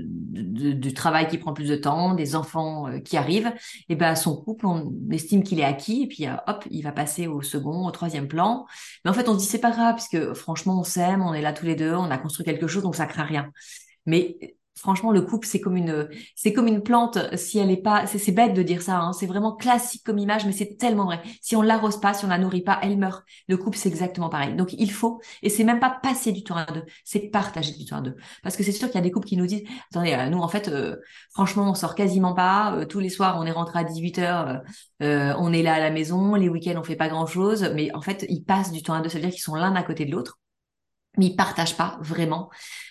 du 0.05 0.93
travail 0.93 1.27
qui 1.27 1.39
prend 1.39 1.53
plus 1.53 1.67
de 1.67 1.77
temps, 1.77 2.13
des 2.13 2.35
enfants 2.35 2.88
euh, 2.88 2.99
qui 2.99 3.17
arrivent, 3.17 3.47
et 3.47 3.93
eh 3.93 3.95
ben 3.95 4.13
son 4.13 4.38
couple, 4.39 4.67
on 4.67 4.93
estime 5.09 5.41
qu'il 5.41 5.59
est 5.59 5.63
acquis. 5.63 6.03
Et 6.03 6.07
puis, 6.07 6.27
hop, 6.45 6.63
il 6.69 6.83
va 6.83 6.91
passer 6.91 7.25
au 7.25 7.41
second, 7.41 7.88
au 7.88 7.91
troisième 7.91 8.27
plan. 8.27 8.67
Mais 9.03 9.09
en 9.09 9.15
fait, 9.15 9.27
on 9.29 9.33
se 9.33 9.39
dit 9.39 9.45
c'est 9.45 9.57
pas 9.57 9.71
grave, 9.71 9.95
puisque 9.95 10.35
franchement, 10.35 10.79
on 10.79 10.83
s'aime, 10.83 11.23
on 11.23 11.33
est 11.33 11.41
là 11.41 11.53
tous 11.53 11.65
les 11.65 11.75
deux, 11.75 11.95
on 11.95 12.11
a 12.11 12.19
construit 12.19 12.45
quelque 12.45 12.67
chose, 12.67 12.83
donc 12.83 12.95
ça 12.95 13.07
craint 13.07 13.23
rien. 13.23 13.49
Mais 14.05 14.38
franchement, 14.79 15.12
le 15.12 15.21
couple, 15.21 15.48
c'est 15.48 15.59
comme 15.59 15.75
une, 15.77 16.07
c'est 16.36 16.53
comme 16.53 16.67
une 16.67 16.81
plante. 16.81 17.17
Si 17.36 17.59
elle 17.59 17.71
est 17.71 17.77
pas, 17.77 18.05
c'est 18.07 18.31
bête 18.31 18.53
de 18.53 18.63
dire 18.63 18.81
ça. 18.81 19.00
Hein, 19.00 19.13
c'est 19.13 19.25
vraiment 19.27 19.55
classique 19.55 20.03
comme 20.05 20.17
image, 20.17 20.45
mais 20.45 20.51
c'est 20.51 20.77
tellement 20.77 21.05
vrai. 21.05 21.21
Si 21.41 21.55
on 21.55 21.62
l'arrose 21.62 22.00
pas, 22.00 22.13
si 22.13 22.25
on 22.25 22.29
la 22.29 22.38
nourrit 22.38 22.62
pas, 22.62 22.79
elle 22.81 22.98
meurt. 22.98 23.24
Le 23.48 23.57
couple, 23.57 23.77
c'est 23.77 23.89
exactement 23.89 24.29
pareil. 24.29 24.55
Donc 24.55 24.74
il 24.74 24.91
faut, 24.91 25.21
et 25.41 25.50
c'est 25.50 25.63
même 25.63 25.79
pas 25.79 25.89
passer 25.89 26.31
du 26.31 26.43
temps 26.43 26.55
à 26.55 26.65
deux, 26.65 26.83
c'est 27.03 27.19
partager 27.29 27.74
du 27.74 27.86
temps 27.86 27.98
à 27.98 28.01
deux. 28.01 28.15
Parce 28.43 28.55
que 28.57 28.63
c'est 28.63 28.71
sûr 28.71 28.88
qu'il 28.88 28.95
y 28.95 29.00
a 29.00 29.01
des 29.01 29.12
couples 29.12 29.27
qui 29.27 29.38
nous 29.38 29.45
disent, 29.45 29.63
attendez, 29.91 30.13
euh, 30.13 30.29
nous 30.29 30.39
en 30.39 30.48
fait, 30.48 30.67
euh, 30.67 30.95
franchement, 31.31 31.69
on 31.69 31.74
sort 31.74 31.95
quasiment 31.95 32.33
pas. 32.33 32.74
Euh, 32.75 32.86
tous 32.86 33.00
les 33.00 33.09
soirs, 33.09 33.38
on 33.39 33.45
est 33.45 33.51
rentré 33.51 33.79
à 33.79 33.83
18 33.83 34.19
h 34.19 34.62
on 35.01 35.53
est 35.53 35.63
là 35.63 35.75
à 35.75 35.79
la 35.79 35.91
maison. 35.91 36.36
Les 36.36 36.50
week-ends, 36.50 36.75
on 36.77 36.83
fait 36.83 36.95
pas 36.95 37.09
grand 37.09 37.25
chose. 37.25 37.71
Mais 37.75 37.93
en 37.93 38.01
fait, 38.01 38.25
ils 38.29 38.43
passent 38.43 38.71
du 38.71 38.83
temps 38.83 38.93
à 38.93 39.01
deux. 39.01 39.09
Ça 39.09 39.17
veut 39.17 39.24
dire 39.24 39.31
qu'ils 39.31 39.41
sont 39.41 39.55
l'un 39.55 39.75
à 39.75 39.83
côté 39.83 40.05
de 40.05 40.12
l'autre 40.12 40.39
mais 41.17 41.27
ils 41.27 41.35
partagent 41.35 41.77
pas 41.77 41.97
vraiment, 42.01 42.49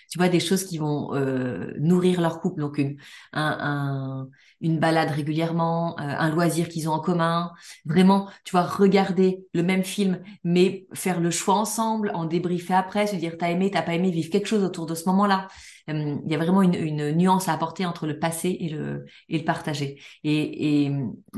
tu 0.09 0.17
vois, 0.17 0.29
des 0.29 0.39
choses 0.39 0.63
qui 0.63 0.77
vont 0.77 1.13
euh, 1.15 1.73
nourrir 1.79 2.21
leur 2.21 2.39
couple. 2.41 2.61
Donc 2.61 2.77
une, 2.77 2.97
un, 3.33 4.27
une 4.61 4.79
balade 4.79 5.09
régulièrement, 5.11 5.97
euh, 5.99 6.03
un 6.03 6.29
loisir 6.29 6.67
qu'ils 6.67 6.89
ont 6.89 6.93
en 6.93 6.99
commun, 6.99 7.51
vraiment, 7.85 8.29
tu 8.43 8.51
vois, 8.51 8.63
regarder 8.63 9.45
le 9.53 9.63
même 9.63 9.83
film, 9.83 10.21
mais 10.43 10.87
faire 10.93 11.19
le 11.21 11.31
choix 11.31 11.55
ensemble, 11.55 12.11
en 12.13 12.25
débriefer 12.25 12.73
après, 12.73 13.07
se 13.07 13.15
dire 13.15 13.37
t'as 13.37 13.49
aimé, 13.49 13.71
t'as 13.71 13.81
pas 13.81 13.93
aimé, 13.93 14.11
vivre 14.11 14.29
quelque 14.29 14.47
chose 14.47 14.63
autour 14.63 14.85
de 14.85 14.95
ce 14.95 15.05
moment-là. 15.05 15.47
Euh, 15.89 16.17
il 16.25 16.31
y 16.31 16.35
a 16.35 16.37
vraiment 16.37 16.61
une, 16.61 16.75
une, 16.75 17.11
nuance 17.11 17.47
à 17.47 17.53
apporter 17.53 17.85
entre 17.85 18.05
le 18.05 18.19
passé 18.19 18.57
et 18.59 18.69
le, 18.69 19.05
et 19.29 19.37
le 19.37 19.45
partager. 19.45 19.99
Et, 20.23 20.85
et 20.85 20.91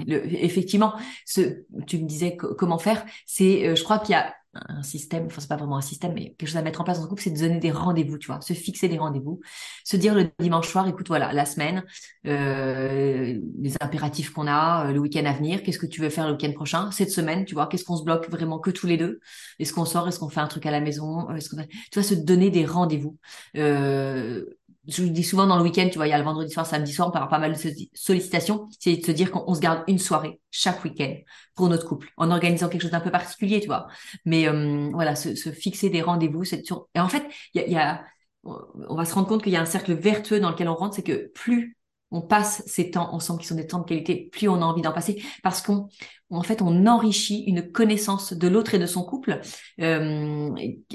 effectivement, 0.08 0.94
ce, 1.26 1.64
tu 1.88 2.00
me 2.00 2.08
disais 2.08 2.36
comment 2.38 2.80
faire, 2.80 3.06
c'est, 3.26 3.76
je 3.76 3.84
crois 3.84 4.00
qu'il 4.00 4.14
y 4.14 4.18
a 4.18 4.34
un 4.54 4.84
système, 4.84 5.26
enfin 5.28 5.40
c'est 5.40 5.48
pas 5.48 5.56
vraiment 5.56 5.78
un 5.78 5.82
système, 5.82 6.14
mais 6.14 6.34
quelque 6.38 6.50
chose 6.50 6.58
à 6.58 6.62
mettre 6.62 6.82
en 6.82 6.84
place 6.84 6.98
dans 6.98 7.04
le 7.04 7.10
couple, 7.10 7.22
c'est 7.22 7.32
de 7.32 7.40
donner 7.40 7.60
des 7.60 7.72
rendez-vous, 7.72 8.18
tu 8.18 8.28
vois, 8.28 8.42
se 8.42 8.54
fixer 8.54 8.90
des 8.90 8.98
rendez-vous, 8.98 9.40
se 9.86 9.96
dire 9.96 10.14
le 10.14 10.30
dimanche 10.40 10.68
soir, 10.68 10.88
écoute, 10.88 11.08
voilà, 11.08 11.32
la 11.32 11.46
semaine, 11.46 11.84
euh, 12.28 13.40
les 13.60 13.74
impératifs 13.80 14.32
qu'on 14.32 14.48
a, 14.48 14.88
euh, 14.88 14.92
le 14.92 15.00
week-end 15.00 15.26
à 15.26 15.34
venir, 15.34 15.64
qu'est-ce 15.64 15.80
que 15.80 15.86
tu 15.86 16.02
veux 16.02 16.10
faire 16.10 16.28
le 16.28 16.34
week-end 16.34 16.52
prochain, 16.54 16.92
cette 16.92 17.12
semaine, 17.12 17.46
tu 17.46 17.54
vois, 17.54 17.68
qu'est-ce 17.68 17.86
qu'on 17.86 17.98
se 17.98 18.04
bloque 18.04 18.30
vraiment 18.30 18.60
que 18.60 18.72
tous 18.72 18.88
les 18.88 18.98
deux, 18.98 19.20
est-ce 19.60 19.74
qu'on 19.74 19.86
sort, 19.86 20.08
est-ce 20.08 20.20
qu'on 20.20 20.30
fait 20.30 20.42
un 20.42 20.48
truc 20.48 20.66
à 20.66 20.72
la 20.72 20.82
maison, 20.82 21.30
est-ce 21.32 21.50
qu'on, 21.50 21.64
tu 21.64 22.00
vois, 22.00 22.04
se 22.04 22.16
donner 22.16 22.50
des 22.50 22.66
rendez-vous. 22.66 23.18
Euh, 23.58 24.46
je 24.88 25.04
dis 25.04 25.24
souvent 25.24 25.46
dans 25.46 25.58
le 25.58 25.64
week-end, 25.64 25.88
tu 25.92 25.98
vois, 25.98 26.08
il 26.08 26.10
y 26.10 26.14
a 26.14 26.18
le 26.18 26.24
vendredi 26.24 26.52
soir, 26.52 26.66
samedi 26.66 26.92
soir, 26.92 27.08
on 27.08 27.12
peut 27.12 27.20
pas 27.30 27.40
mal 27.40 27.54
de 27.54 27.58
sollicitations, 27.94 28.68
c'est 28.80 28.98
de 28.98 29.06
se 29.06 29.12
dire 29.12 29.32
qu'on 29.32 29.54
se 29.54 29.60
garde 29.60 29.84
une 29.88 30.00
soirée 30.00 30.40
chaque 30.50 30.84
week-end 30.84 31.16
pour 31.56 31.70
notre 31.70 31.88
couple, 31.88 32.10
en 32.18 32.32
organisant 32.32 32.68
quelque 32.68 32.82
chose 32.82 32.92
d'un 32.92 33.00
peu 33.00 33.12
particulier, 33.12 33.60
tu 33.60 33.68
vois. 33.68 33.88
Mais 34.26 34.48
euh, 34.48 34.90
voilà, 34.92 35.16
se, 35.16 35.52
fixer 35.52 35.90
des 35.90 36.02
rendez-vous, 36.02 36.44
c'est 36.44 36.64
et 36.96 37.00
en 37.00 37.10
fait, 37.10 37.24
y 37.54 37.76
a, 37.76 38.04
on 38.44 38.96
va 38.96 39.06
se 39.06 39.14
rendre 39.14 39.28
compte 39.28 39.44
qu'il 39.44 39.54
y 39.54 39.56
a 39.56 39.62
un 39.62 39.66
cercle 39.66 39.94
vertueux 39.94 40.40
dans 40.40 40.50
lequel 40.50 40.68
on 40.68 40.76
rentre, 40.76 40.96
c'est 40.96 41.04
que 41.04 41.32
plus 41.34 41.78
on 42.12 42.22
passe 42.22 42.64
ces 42.66 42.92
temps 42.92 43.14
ensemble 43.14 43.42
qui 43.42 43.48
sont 43.48 43.56
des 43.56 43.68
temps 43.68 43.80
de 43.80 43.86
qualité, 43.86 44.30
plus 44.32 44.50
on 44.50 44.62
a 44.62 44.66
envie 44.66 44.82
d'en 44.82 44.92
passer, 44.92 45.24
parce 45.44 45.62
qu'on, 45.62 45.88
en 46.30 46.44
fait, 46.44 46.62
on 46.62 46.86
enrichit 46.86 47.44
une 47.48 47.72
connaissance 47.72 48.34
de 48.34 48.48
l'autre 48.48 48.76
et 48.76 48.80
de 48.80 48.86
son 48.86 49.04
couple, 49.04 49.40
euh, 49.80 50.50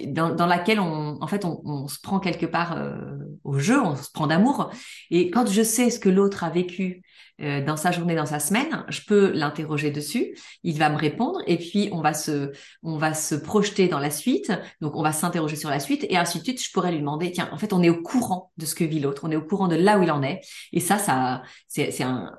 dans, 0.07 0.35
dans, 0.35 0.47
laquelle 0.47 0.81
on, 0.81 1.21
en 1.21 1.27
fait, 1.27 1.45
on, 1.45 1.61
on 1.65 1.89
se 1.89 1.99
prend 2.01 2.21
quelque 2.21 2.47
part 2.47 2.77
euh, 2.77 3.17
au 3.45 3.59
jeu, 3.59 3.81
on 3.81 3.97
se 3.97 4.11
prend 4.13 4.27
d'amour. 4.27 4.71
Et 5.11 5.31
quand 5.31 5.47
je 5.47 5.63
sais 5.63 5.91
ce 5.91 5.99
que 5.99 6.09
l'autre 6.09 6.45
a 6.45 6.51
vécu 6.51 7.03
euh, 7.43 7.63
dans 7.63 7.77
sa 7.77 7.93
journée, 7.93 8.15
dans 8.15 8.27
sa 8.27 8.39
semaine, 8.39 8.85
je 8.89 9.03
peux 9.07 9.31
l'interroger 9.33 9.91
dessus, 9.91 10.37
il 10.63 10.79
va 10.79 10.89
me 10.89 10.97
répondre 10.97 11.41
et 11.47 11.59
puis 11.59 11.91
on 11.93 12.01
va 12.01 12.15
se, 12.15 12.53
on 12.83 12.97
va 12.97 13.13
se 13.13 13.35
projeter 13.35 13.89
dans 13.89 13.99
la 13.99 14.11
suite, 14.11 14.53
donc 14.81 14.97
on 14.97 15.03
va 15.03 15.13
s'interroger 15.13 15.57
sur 15.57 15.69
la 15.69 15.81
suite 15.81 16.07
et 16.09 16.17
ainsi 16.17 16.39
de 16.39 16.45
suite. 16.45 16.63
Je 16.63 16.73
pourrais 16.73 16.93
lui 16.93 17.01
demander, 17.01 17.31
tiens, 17.33 17.49
en 17.53 17.59
fait, 17.59 17.73
on 17.73 17.83
est 17.83 17.91
au 17.91 18.01
courant 18.01 18.53
de 18.57 18.65
ce 18.65 18.75
que 18.75 18.85
vit 18.85 19.01
l'autre, 19.01 19.23
on 19.25 19.31
est 19.31 19.37
au 19.37 19.45
courant 19.45 19.69
de 19.69 19.77
là 19.77 19.99
où 19.99 20.03
il 20.03 20.11
en 20.11 20.23
est 20.23 20.41
et 20.73 20.81
ça, 20.81 20.99
ça, 20.99 21.43
c'est, 21.69 21.91
c'est 21.91 22.05
un, 22.05 22.33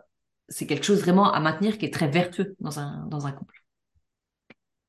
c'est 0.49 0.65
quelque 0.65 0.85
chose 0.85 1.01
vraiment 1.01 1.31
à 1.31 1.39
maintenir 1.39 1.77
qui 1.77 1.85
est 1.85 1.93
très 1.93 2.07
vertueux 2.07 2.55
dans 2.59 2.79
un, 2.79 3.05
dans 3.07 3.27
un 3.27 3.31
couple. 3.31 3.63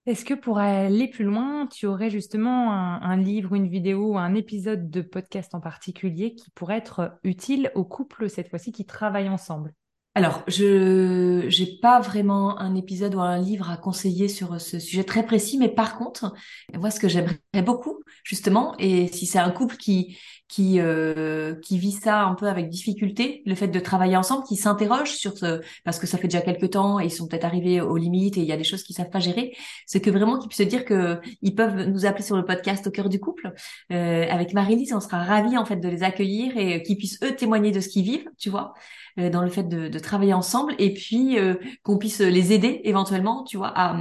Est-ce 0.06 0.24
que 0.24 0.32
pour 0.32 0.58
aller 0.58 1.08
plus 1.08 1.26
loin, 1.26 1.66
tu 1.66 1.84
aurais 1.84 2.08
justement 2.08 2.72
un, 2.72 3.02
un, 3.02 3.16
livre, 3.18 3.54
une 3.54 3.68
vidéo, 3.68 4.16
un 4.16 4.34
épisode 4.34 4.88
de 4.88 5.02
podcast 5.02 5.54
en 5.54 5.60
particulier 5.60 6.34
qui 6.34 6.50
pourrait 6.52 6.78
être 6.78 7.18
utile 7.24 7.70
aux 7.74 7.84
couples 7.84 8.30
cette 8.30 8.48
fois-ci 8.48 8.72
qui 8.72 8.86
travaillent 8.86 9.28
ensemble? 9.28 9.74
Alors, 10.18 10.42
je 10.48 11.44
j'ai 11.48 11.78
pas 11.80 12.00
vraiment 12.00 12.58
un 12.58 12.74
épisode 12.74 13.14
ou 13.14 13.20
un 13.20 13.38
livre 13.38 13.70
à 13.70 13.76
conseiller 13.76 14.26
sur 14.26 14.60
ce 14.60 14.80
sujet 14.80 15.04
très 15.04 15.24
précis, 15.24 15.58
mais 15.58 15.68
par 15.68 15.96
contre, 15.96 16.34
moi, 16.74 16.90
ce 16.90 16.98
que 16.98 17.06
j'aimerais 17.08 17.38
beaucoup, 17.64 18.02
justement, 18.24 18.74
et 18.80 19.06
si 19.12 19.26
c'est 19.26 19.38
un 19.38 19.52
couple 19.52 19.76
qui 19.76 20.18
qui 20.48 20.80
euh, 20.80 21.54
qui 21.56 21.78
vit 21.78 21.92
ça 21.92 22.22
un 22.22 22.34
peu 22.34 22.46
avec 22.46 22.68
difficulté, 22.68 23.42
le 23.44 23.54
fait 23.54 23.68
de 23.68 23.80
travailler 23.80 24.16
ensemble, 24.16 24.44
qui 24.46 24.56
s'interroge 24.56 25.12
sur 25.12 25.36
ce, 25.36 25.60
parce 25.84 25.98
que 25.98 26.06
ça 26.06 26.16
fait 26.16 26.28
déjà 26.28 26.40
quelques 26.40 26.70
temps 26.70 26.98
et 26.98 27.04
ils 27.04 27.10
sont 27.10 27.28
peut-être 27.28 27.44
arrivés 27.44 27.80
aux 27.80 27.96
limites 27.96 28.38
et 28.38 28.40
il 28.40 28.46
y 28.46 28.52
a 28.52 28.56
des 28.56 28.64
choses 28.64 28.82
qu'ils 28.82 28.96
savent 28.96 29.10
pas 29.10 29.20
gérer, 29.20 29.54
c'est 29.86 30.00
que 30.00 30.10
vraiment 30.10 30.38
qu'ils 30.38 30.48
puissent 30.48 30.58
se 30.58 30.62
dire 30.62 30.84
que 30.84 31.20
ils 31.42 31.54
peuvent 31.54 31.88
nous 31.88 32.06
appeler 32.06 32.24
sur 32.24 32.36
le 32.36 32.44
podcast 32.44 32.86
au 32.86 32.90
cœur 32.90 33.08
du 33.08 33.20
couple. 33.20 33.52
Euh, 33.92 34.26
avec 34.30 34.54
Marie-Lise, 34.54 34.94
on 34.94 35.00
sera 35.00 35.22
ravis 35.22 35.58
en 35.58 35.66
fait 35.66 35.76
de 35.76 35.88
les 35.88 36.02
accueillir 36.02 36.56
et 36.56 36.82
qu'ils 36.82 36.96
puissent 36.96 37.18
eux 37.22 37.36
témoigner 37.36 37.70
de 37.70 37.80
ce 37.80 37.88
qu'ils 37.88 38.04
vivent, 38.04 38.28
tu 38.38 38.48
vois. 38.48 38.74
Euh, 39.18 39.30
dans 39.30 39.42
le 39.42 39.50
fait 39.50 39.64
de, 39.64 39.88
de, 39.88 39.98
travailler 39.98 40.32
ensemble 40.32 40.74
et 40.78 40.92
puis 40.92 41.38
euh, 41.38 41.54
qu'on 41.82 41.98
puisse 41.98 42.20
les 42.20 42.52
aider 42.52 42.80
éventuellement, 42.84 43.42
tu 43.42 43.56
vois, 43.56 43.72
à, 43.74 43.96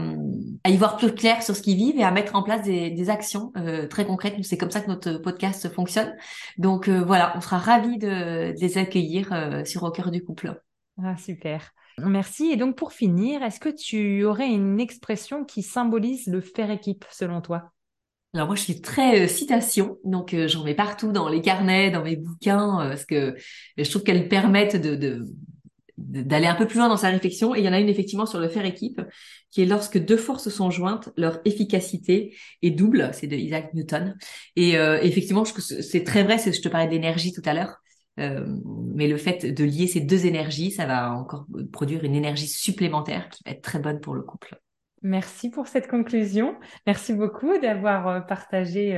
à, 0.64 0.70
y 0.70 0.78
voir 0.78 0.98
plus 0.98 1.14
clair 1.14 1.42
sur 1.42 1.56
ce 1.56 1.62
qu'ils 1.62 1.78
vivent 1.78 1.98
et 1.98 2.04
à 2.04 2.12
mettre 2.12 2.36
en 2.36 2.44
place 2.44 2.62
des, 2.62 2.92
des 2.92 3.10
actions 3.10 3.52
euh, 3.58 3.88
très 3.88 4.06
concrètes. 4.06 4.36
C'est 4.44 4.58
comme 4.58 4.70
ça 4.70 4.82
que 4.82 4.88
notre 4.88 5.14
podcast 5.14 5.74
fonctionne. 5.74 6.14
Donc 6.58 6.89
voilà, 6.89 7.34
on 7.36 7.41
sera 7.41 7.58
ravis 7.58 7.97
de, 7.97 8.54
de 8.54 8.60
les 8.60 8.78
accueillir 8.78 9.63
sur 9.65 9.84
Au 9.84 9.91
cœur 9.91 10.12
du 10.12 10.23
couple. 10.23 10.62
Ah, 11.04 11.15
super. 11.17 11.73
Merci. 12.00 12.52
Et 12.52 12.58
donc 12.58 12.76
pour 12.76 12.91
finir, 12.93 13.43
est-ce 13.43 13.60
que 13.60 13.69
tu 13.69 14.23
aurais 14.23 14.50
une 14.50 14.80
expression 14.80 15.45
qui 15.45 15.63
symbolise 15.63 16.28
le 16.28 16.41
faire 16.41 16.69
équipe 16.69 17.06
selon 17.10 17.41
toi? 17.41 17.71
Alors 18.34 18.47
moi, 18.47 18.56
je 18.56 18.62
suis 18.62 18.82
très 18.82 19.23
euh, 19.23 19.28
citation, 19.28 19.97
donc 20.04 20.34
euh, 20.34 20.47
j'en 20.47 20.63
mets 20.63 20.76
partout 20.76 21.12
dans 21.12 21.30
les 21.30 21.41
carnets, 21.41 21.89
dans 21.89 22.04
mes 22.04 22.17
bouquins, 22.17 22.82
euh, 22.82 22.89
parce 22.89 23.06
que 23.06 23.36
je 23.78 23.89
trouve 23.89 24.04
qu'elles 24.04 24.28
permettent 24.28 24.76
de, 24.76 25.26
d'aller 25.98 26.48
un 26.48 26.56
peu 26.56 26.68
plus 26.68 26.78
loin 26.78 26.90
dans 26.90 26.98
sa 26.98 27.10
réflexion. 27.10 27.56
Et 27.56 27.60
il 27.60 27.66
y 27.66 27.70
en 27.70 27.74
a 27.74 27.80
une 27.80 27.90
effectivement 27.90 28.26
sur 28.26 28.40
le 28.40 28.50
faire 28.50 28.66
équipe, 28.66 29.02
qui 29.52 29.62
est 29.62 29.66
lorsque 29.66 29.98
deux 29.98 30.18
forces 30.18 30.50
sont 30.50 30.70
jointes, 30.70 31.10
leur 31.18 31.40
efficacité 31.46 32.36
est 32.62 32.72
double. 32.72 33.10
C'est 33.14 33.28
de 33.28 33.36
Isaac 33.36 33.74
Newton. 33.74 34.16
Et 34.56 34.74
effectivement, 34.74 35.44
je, 35.44 35.60
c'est 35.60 36.04
très 36.04 36.24
vrai. 36.24 36.38
Je 36.38 36.62
te 36.62 36.70
parlais 36.70 36.88
d'énergie 36.88 37.34
tout 37.34 37.42
à 37.46 37.54
l'heure. 37.54 37.78
mais 38.18 39.08
le 39.08 39.18
fait 39.18 39.46
de 39.46 39.64
lier 39.64 39.88
ces 39.88 40.02
deux 40.02 40.26
énergies, 40.26 40.72
ça 40.72 40.86
va 40.86 41.14
encore 41.14 41.46
produire 41.72 42.04
une 42.04 42.16
énergie 42.16 42.48
supplémentaire 42.48 43.30
qui 43.30 43.44
va 43.46 43.52
être 43.52 43.62
très 43.62 43.80
bonne 43.80 44.00
pour 44.00 44.14
le 44.14 44.22
couple. 44.22 44.60
Merci 45.04 45.50
pour 45.50 45.68
cette 45.68 45.88
conclusion. 45.88 46.56
Merci 46.88 47.14
beaucoup 47.14 47.58
d'avoir 47.60 48.08
euh, 48.08 48.20
partagé 48.20 48.98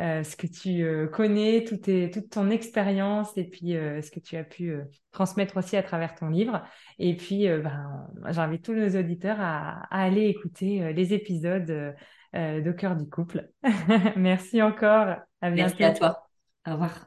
euh, 0.00 0.20
euh, 0.20 0.22
ce 0.22 0.36
que 0.36 0.46
tu 0.46 1.10
connais, 1.12 1.64
toute, 1.64 1.90
toute 2.12 2.30
ton 2.30 2.50
expérience 2.50 3.36
et 3.36 3.44
puis 3.44 3.72
ce 3.72 4.10
que 4.10 4.20
tu 4.20 4.36
as 4.36 4.44
pu 4.44 4.74
transmettre 5.12 5.56
aussi 5.56 5.76
à 5.76 5.82
travers 5.82 6.14
ton 6.14 6.28
livre. 6.28 6.62
Et 6.98 7.16
puis, 7.16 7.46
ben, 7.46 8.08
j'invite 8.28 8.64
tous 8.64 8.74
nos 8.74 8.98
auditeurs 8.98 9.38
à, 9.40 9.82
aller 9.90 10.26
écouter 10.26 10.92
les 10.92 11.14
épisodes 11.14 11.94
de 12.34 12.72
Cœur 12.72 12.96
du 12.96 13.08
couple. 13.08 13.50
Merci 14.16 14.62
encore. 14.62 15.16
À 15.40 15.50
Merci 15.50 15.84
à 15.84 15.92
toi. 15.92 16.26
Au 16.66 16.72
revoir. 16.72 17.06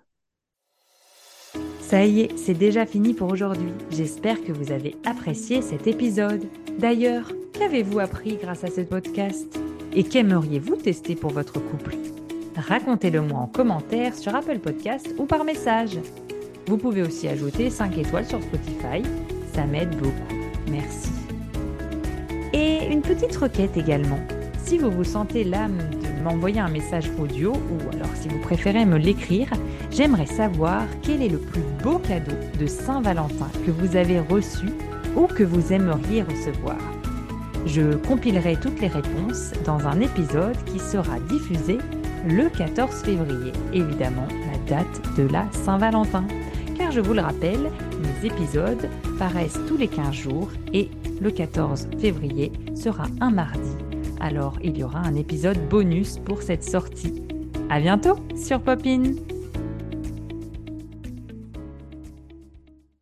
Ça 1.81 2.05
y 2.05 2.21
est, 2.21 2.37
c'est 2.37 2.53
déjà 2.53 2.85
fini 2.85 3.13
pour 3.13 3.31
aujourd'hui. 3.31 3.71
J'espère 3.91 4.43
que 4.43 4.51
vous 4.51 4.71
avez 4.71 4.95
apprécié 5.05 5.61
cet 5.61 5.85
épisode. 5.85 6.43
D'ailleurs, 6.79 7.31
Qu'avez-vous 7.53 7.99
appris 7.99 8.37
grâce 8.37 8.63
à 8.63 8.67
ce 8.67 8.81
podcast? 8.81 9.59
Et 9.93 10.03
qu'aimeriez-vous 10.03 10.75
tester 10.75 11.15
pour 11.15 11.31
votre 11.31 11.59
couple? 11.59 11.95
Racontez-le 12.55 13.21
moi 13.21 13.39
en 13.39 13.47
commentaire 13.47 14.13
sur 14.15 14.35
Apple 14.35 14.59
Podcast 14.59 15.13
ou 15.17 15.25
par 15.25 15.43
message. 15.43 15.97
Vous 16.67 16.77
pouvez 16.77 17.01
aussi 17.01 17.27
ajouter 17.27 17.69
5 17.69 17.97
étoiles 17.97 18.25
sur 18.25 18.41
Spotify, 18.41 19.01
ça 19.53 19.65
m'aide 19.65 19.97
beaucoup. 19.97 20.13
Merci. 20.69 21.09
Et 22.53 22.85
une 22.91 23.01
petite 23.01 23.35
requête 23.35 23.75
également. 23.75 24.19
Si 24.63 24.77
vous 24.77 24.91
vous 24.91 25.03
sentez 25.03 25.43
l'âme 25.43 25.77
de 25.77 26.23
m'envoyer 26.23 26.59
un 26.59 26.69
message 26.69 27.11
audio 27.19 27.51
ou 27.51 27.95
alors 27.95 28.15
si 28.15 28.29
vous 28.29 28.39
préférez 28.39 28.85
me 28.85 28.97
l'écrire, 28.97 29.49
j'aimerais 29.91 30.27
savoir 30.27 30.83
quel 31.01 31.21
est 31.21 31.29
le 31.29 31.39
plus 31.39 31.63
beau 31.83 31.97
cadeau 31.97 32.35
de 32.59 32.67
Saint-Valentin 32.67 33.49
que 33.65 33.71
vous 33.71 33.95
avez 33.95 34.19
reçu 34.19 34.67
ou 35.15 35.25
que 35.25 35.43
vous 35.43 35.73
aimeriez 35.73 36.21
recevoir. 36.21 36.77
Je 37.65 37.95
compilerai 37.95 38.57
toutes 38.57 38.79
les 38.79 38.87
réponses 38.87 39.51
dans 39.65 39.87
un 39.87 40.01
épisode 40.01 40.57
qui 40.65 40.79
sera 40.79 41.19
diffusé 41.19 41.77
le 42.27 42.49
14 42.49 43.03
février, 43.03 43.51
évidemment 43.73 44.27
la 44.51 44.77
date 44.77 45.17
de 45.17 45.27
la 45.27 45.45
Saint-Valentin. 45.51 46.25
Car 46.77 46.91
je 46.91 47.01
vous 47.01 47.13
le 47.13 47.21
rappelle, 47.21 47.71
mes 48.01 48.27
épisodes 48.27 48.89
paraissent 49.19 49.59
tous 49.67 49.77
les 49.77 49.87
15 49.87 50.13
jours 50.13 50.49
et 50.73 50.89
le 51.21 51.31
14 51.31 51.89
février 51.99 52.51
sera 52.75 53.05
un 53.21 53.31
mardi. 53.31 53.75
Alors 54.19 54.57
il 54.63 54.77
y 54.77 54.83
aura 54.83 54.99
un 54.99 55.15
épisode 55.15 55.59
bonus 55.69 56.17
pour 56.23 56.41
cette 56.41 56.63
sortie. 56.63 57.21
À 57.69 57.79
bientôt 57.79 58.17
sur 58.35 58.61
Popin! 58.61 59.32